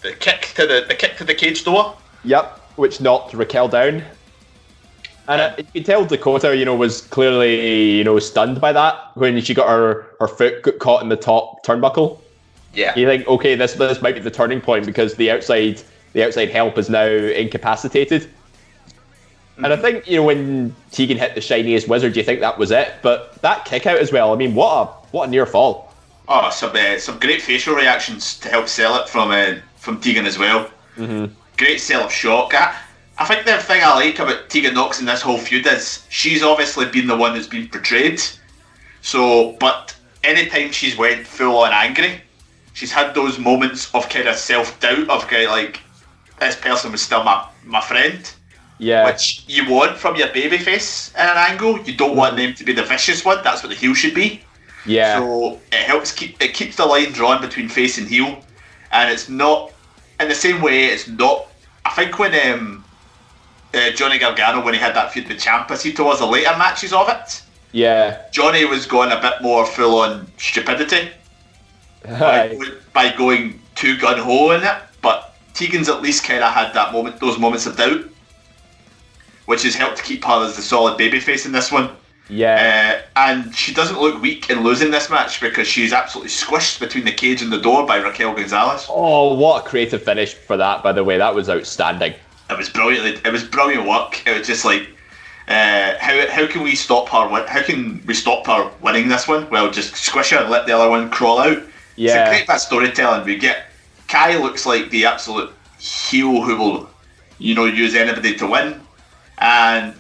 [0.01, 1.97] the kick to the the kick to the cage door.
[2.25, 4.03] Yep, which knocked Raquel down.
[5.29, 9.17] And uh, you could tell Dakota, you know, was clearly, you know, stunned by that
[9.17, 12.19] when she got her, her foot got caught in the top turnbuckle.
[12.75, 12.93] Yeah.
[12.97, 15.81] You think, okay, this this might be the turning point because the outside
[16.13, 18.29] the outside help is now incapacitated.
[19.53, 19.65] Mm-hmm.
[19.65, 22.71] And I think, you know, when Tegan hit the shiniest wizard, you think that was
[22.71, 22.95] it.
[23.03, 25.93] But that kick out as well, I mean, what a what a near fall.
[26.29, 30.25] Oh, some uh, some great facial reactions to help sell it from uh, from Tegan
[30.25, 30.71] as well.
[30.97, 31.35] Mm-hmm.
[31.59, 32.55] Great sell of shock.
[32.55, 32.75] I,
[33.19, 36.43] I think the thing I like about Tegan Nox in this whole feud is she's
[36.43, 38.23] obviously been the one that's been portrayed.
[39.03, 39.95] So, but
[40.25, 42.23] anytime she's went full on angry,
[42.73, 45.81] she's had those moments of kind of self doubt of kind of like
[46.41, 48.33] this person was still my my friend.
[48.83, 49.07] Yeah.
[49.07, 51.81] Which you want from your babyface in an angle.
[51.83, 53.39] You don't want them to be the vicious one.
[53.45, 54.41] That's what the heel should be.
[54.85, 55.21] Yeah.
[55.21, 58.45] So it helps keep it keeps the line drawn between face and heel,
[58.91, 59.71] and it's not
[60.19, 60.87] in the same way.
[60.87, 61.47] It's not.
[61.85, 62.85] I think when um,
[63.73, 66.93] uh, Johnny Gargano when he had that feud with Ciampa, see towards the later matches
[66.93, 67.41] of it.
[67.71, 68.21] Yeah.
[68.33, 71.09] Johnny was going a bit more full on stupidity
[72.03, 72.59] by,
[72.93, 76.93] by going too gun ho in it, but Tegan's at least kind of had that
[76.93, 78.03] moment, those moments of doubt,
[79.47, 81.91] which has helped keep her as the solid babyface in this one.
[82.29, 83.03] Yeah.
[83.17, 87.05] Uh, and she doesn't look weak in losing this match because she's absolutely squished between
[87.05, 88.87] the cage and the door by Raquel Gonzalez.
[88.89, 91.19] Oh, what a creative finish for that, by the way.
[91.19, 92.15] That was outstanding.
[92.49, 93.21] It was brilliant.
[93.25, 94.27] It was brilliant work.
[94.27, 94.89] It was just like,
[95.49, 97.29] uh, how, how can we stop her?
[97.29, 99.51] Win- how can we stop her winning this one?
[99.51, 101.63] Well, just squish her and let the other one crawl out.
[101.97, 102.13] Yeah.
[102.13, 103.25] It's a great bit of storytelling.
[103.27, 103.67] We get
[104.09, 106.91] Kai looks like the absolute heel who will,
[107.39, 108.81] you know, use anybody to win,
[109.43, 109.95] and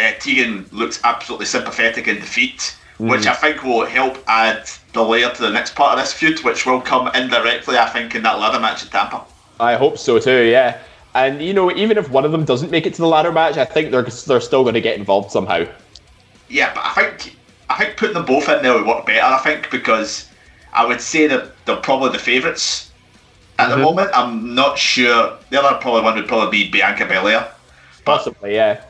[0.00, 3.10] uh, Tegan looks absolutely sympathetic in defeat, Mm.
[3.10, 6.44] which I think will help add the layer to the next part of this feud,
[6.44, 9.22] which will come indirectly, I think, in that ladder match at Tampa.
[9.58, 10.78] I hope so too, yeah.
[11.12, 13.56] And you know, even if one of them doesn't make it to the ladder match,
[13.56, 15.64] I think they're they're still going to get involved somehow.
[16.48, 17.36] Yeah, but I think
[17.68, 19.22] I think putting them both in there would work better.
[19.22, 20.28] I think because
[20.72, 22.92] I would say that they're probably the favourites
[23.58, 23.82] at the Mhm.
[23.82, 24.10] moment.
[24.14, 25.36] I'm not sure.
[25.50, 27.48] The other probably one would probably be Bianca Belair.
[28.04, 28.82] Possibly, yeah.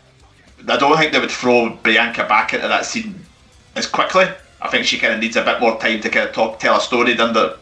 [0.68, 3.14] I don't think they would throw Bianca back into that scene
[3.76, 4.26] as quickly.
[4.62, 6.76] I think she kind of needs a bit more time to kind of talk, tell
[6.76, 7.58] a story under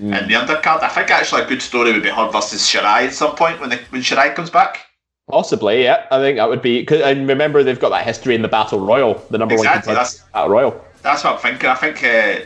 [0.00, 0.80] in the undercard.
[0.82, 3.70] I think actually a good story would be her versus Shirai at some point when
[3.70, 4.86] the, when Shirai comes back.
[5.30, 6.06] Possibly, yeah.
[6.10, 6.84] I think that would be.
[6.84, 9.94] Cause, and remember, they've got that history in the Battle Royal, the number Exactly, one
[9.94, 10.84] that's- Battle Royal.
[11.02, 11.68] That's what I'm thinking.
[11.70, 12.44] I think uh,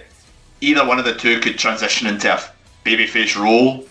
[0.60, 2.40] either one of the two could transition into a
[2.84, 3.84] babyface role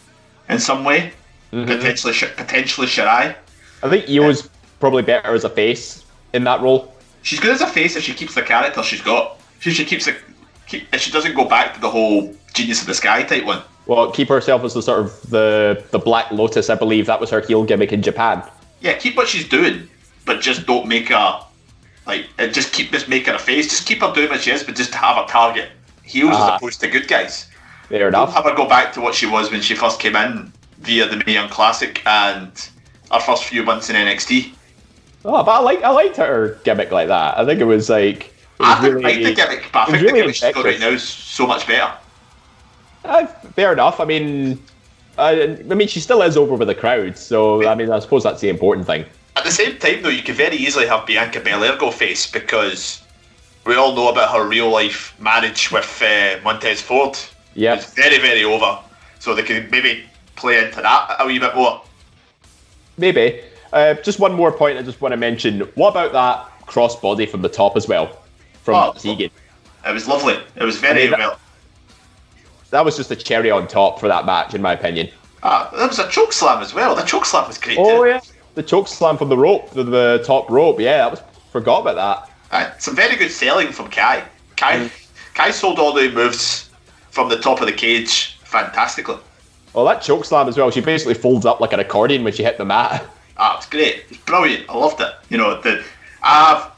[0.48, 1.12] in some way.
[1.52, 1.66] Mhm.
[1.68, 3.36] Potentially, potentially Shirai.
[3.82, 4.50] I think Io's
[4.80, 6.04] probably better as a face
[6.34, 6.94] in that role.
[7.22, 9.40] She's good as a face if she keeps the character she's got.
[9.60, 10.16] She she keeps the
[10.68, 13.62] keep, if she doesn't go back to the whole genius of the sky type one.
[13.86, 16.70] Well, keep herself as the sort of the the Black Lotus.
[16.70, 18.44] I believe that was her heel gimmick in Japan.
[18.82, 19.88] Yeah, keep what she's doing,
[20.26, 21.42] but just don't make her
[22.06, 23.70] like uh, just keep just making her a face.
[23.70, 25.70] Just keep her doing what she is, but just have a target
[26.04, 26.56] heels Ah.
[26.56, 27.48] as opposed to good guys.
[27.88, 28.34] Fair Don't enough.
[28.34, 31.18] have her go back to what she was when she first came in via the
[31.26, 32.52] Mae Young Classic and
[33.12, 34.54] our first few months in NXT.
[35.26, 37.38] Oh, but I like I liked her gimmick like that.
[37.38, 38.28] I think it was like.
[38.28, 40.80] It was I really, like the gimmick, but I think the gimmick she's got right
[40.80, 41.94] now is so much better.
[43.04, 44.00] Uh, fair enough.
[44.00, 44.62] I mean,
[45.18, 48.24] I, I mean, she still is over with the crowd, so I mean, I suppose
[48.24, 49.06] that's the important thing.
[49.36, 53.02] At the same time, though, you could very easily have Bianca Belair go face because
[53.66, 57.18] we all know about her real life marriage with uh, Montez Ford.
[57.56, 58.80] Yeah, It's very, very over.
[59.20, 60.06] So they could maybe
[60.36, 61.82] play into that a wee bit more.
[62.98, 63.42] Maybe.
[63.74, 65.62] Uh, just one more point I just want to mention.
[65.76, 68.18] What about that crossbody from the top as well?
[68.64, 68.94] From Oh.
[68.94, 69.30] Tegan.
[69.86, 70.38] It was lovely.
[70.56, 71.40] It was very I mean, that- well.
[72.70, 75.10] That was just a cherry on top for that match, in my opinion.
[75.44, 76.96] Ah, there was a choke slam as well.
[76.96, 77.78] The choke slam was great.
[77.78, 78.10] Oh, too.
[78.10, 78.20] yeah.
[78.56, 80.80] The choke slam from the rope, the, the top rope.
[80.80, 81.22] Yeah, that was
[81.52, 82.32] forgot about that.
[82.52, 84.24] Aye, some very good selling from Kai.
[84.56, 84.92] Kai, Mm.
[85.34, 86.70] Kai sold all the moves
[87.12, 89.18] from the top of the cage fantastically.
[89.74, 90.70] Well, that choke slam as well.
[90.72, 93.04] She basically folds up like an accordion when she hit the mat.
[93.38, 94.04] Ah, it's great.
[94.10, 94.70] It's brilliant.
[94.70, 95.14] I loved it.
[95.30, 95.84] You know, the
[96.22, 96.70] I've,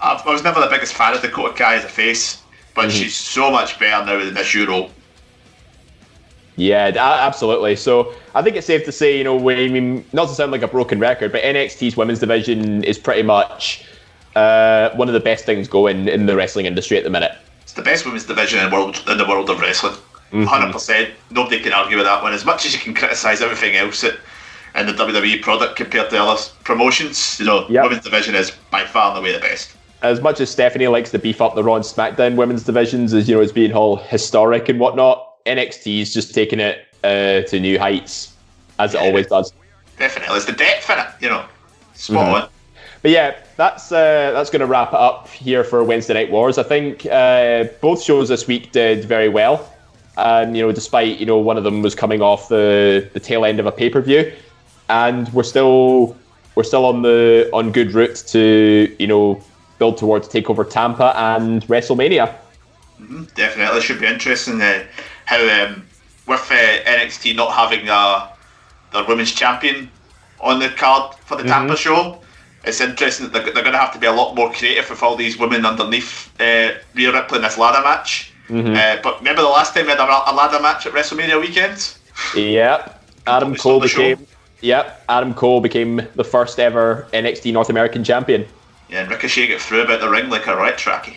[0.00, 2.42] I've, I was never the biggest fan of Dakota Kai as a face,
[2.74, 2.90] but Mm-hmm.
[2.90, 4.90] she's so much better now in this Euro.
[6.56, 7.76] Yeah, absolutely.
[7.76, 10.52] So I think it's safe to say, you know, we, I mean, not to sound
[10.52, 13.84] like a broken record, but NXT's women's division is pretty much
[14.36, 17.32] uh, one of the best things going in the wrestling industry at the minute.
[17.62, 19.94] It's the best women's division in the world in the world of wrestling.
[19.94, 20.44] Mm-hmm.
[20.44, 21.10] 100 percent.
[21.30, 22.32] Nobody can argue with that one.
[22.34, 24.18] As much as you can criticise everything else that
[24.74, 27.84] in the WWE product compared to other promotions, you know, Yep.
[27.84, 29.70] women's division is by far and away the best.
[30.02, 33.28] As much as Stephanie likes to beef up the Raw and SmackDown women's divisions as
[33.28, 37.60] you know as being all historic and whatnot, NXT is just taking it uh, to
[37.60, 38.30] new heights.
[38.78, 39.52] as it always does.
[39.98, 41.44] Definitely, it's the depth in it, you know.
[41.94, 42.42] Spot Mhm.
[42.42, 42.48] on.
[43.02, 46.56] But yeah, that's uh, that's going to wrap it up here for Wednesday Night Wars.
[46.58, 49.68] I think uh, both shows this week did very well,
[50.16, 53.44] and you know, despite you know one of them was coming off the, the tail
[53.44, 54.32] end of a pay per view,
[54.88, 56.16] and we're still
[56.54, 59.42] we're still on the on good route to you know
[59.78, 62.34] build towards Takeover Tampa and WrestleMania.
[63.34, 64.84] Definitely should be interesting uh,
[65.24, 65.84] how um,
[66.26, 68.28] with uh, NXT not having uh,
[68.92, 69.90] their women's champion
[70.40, 72.20] on the card for the Tampa show.
[72.64, 75.02] It's interesting that they're, they're going to have to be a lot more creative with
[75.02, 78.32] all these women underneath uh, Rhea Ripley in this ladder match.
[78.48, 81.96] Uh, but remember the last time we had a, a ladder match at WrestleMania weekend?
[82.36, 84.14] Yep, Adam Cole stole the show.
[84.14, 84.26] became
[84.62, 88.46] yep Adam Cole became the first ever NXT North American champion.
[88.88, 91.16] Yeah, and Ricochet got through about the ring like a right tracky.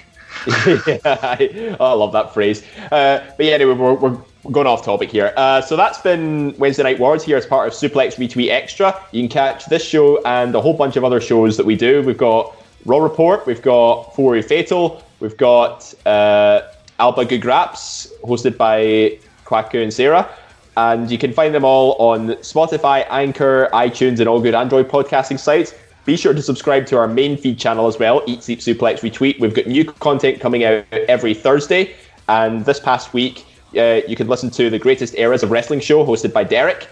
[0.87, 2.63] yeah, I, oh, I love that phrase.
[2.91, 4.17] Uh, but yeah, anyway, we're, we're
[4.51, 5.33] going off topic here.
[5.35, 8.97] Uh, so that's been Wednesday Night Wars here as part of Suplex Retweet Extra.
[9.11, 12.01] You can catch this show and a whole bunch of other shows that we do.
[12.03, 16.61] We've got Raw Report, we've got Four Way Fatal, we've got uh,
[16.99, 20.29] Alba Gu Brath, hosted by Kwaku and Sarah.
[20.77, 25.39] And you can find them all on Spotify, Anchor, iTunes, and all good Android podcasting
[25.39, 25.73] sites.
[26.05, 29.39] Be sure to subscribe to our main feed channel as well, Eat Sleep Suplex Retweet.
[29.39, 31.95] We've got new content coming out every Thursday.
[32.27, 33.45] And this past week,
[33.75, 36.87] uh, you can listen to the greatest eras of wrestling show hosted by Derek.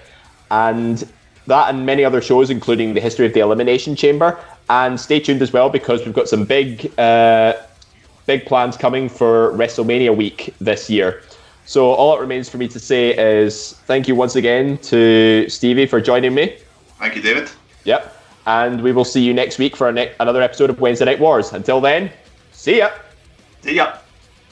[0.49, 1.07] And
[1.47, 4.39] that and many other shows, including the history of the Elimination Chamber.
[4.69, 7.53] And stay tuned as well because we've got some big, uh,
[8.25, 11.21] big plans coming for WrestleMania week this year.
[11.65, 15.85] So all that remains for me to say is thank you once again to Stevie
[15.85, 16.57] for joining me.
[16.99, 17.49] Thank you, David.
[17.85, 18.21] Yep.
[18.45, 21.53] And we will see you next week for ne- another episode of Wednesday Night Wars.
[21.53, 22.11] Until then,
[22.51, 22.91] see ya.
[23.61, 23.97] See ya.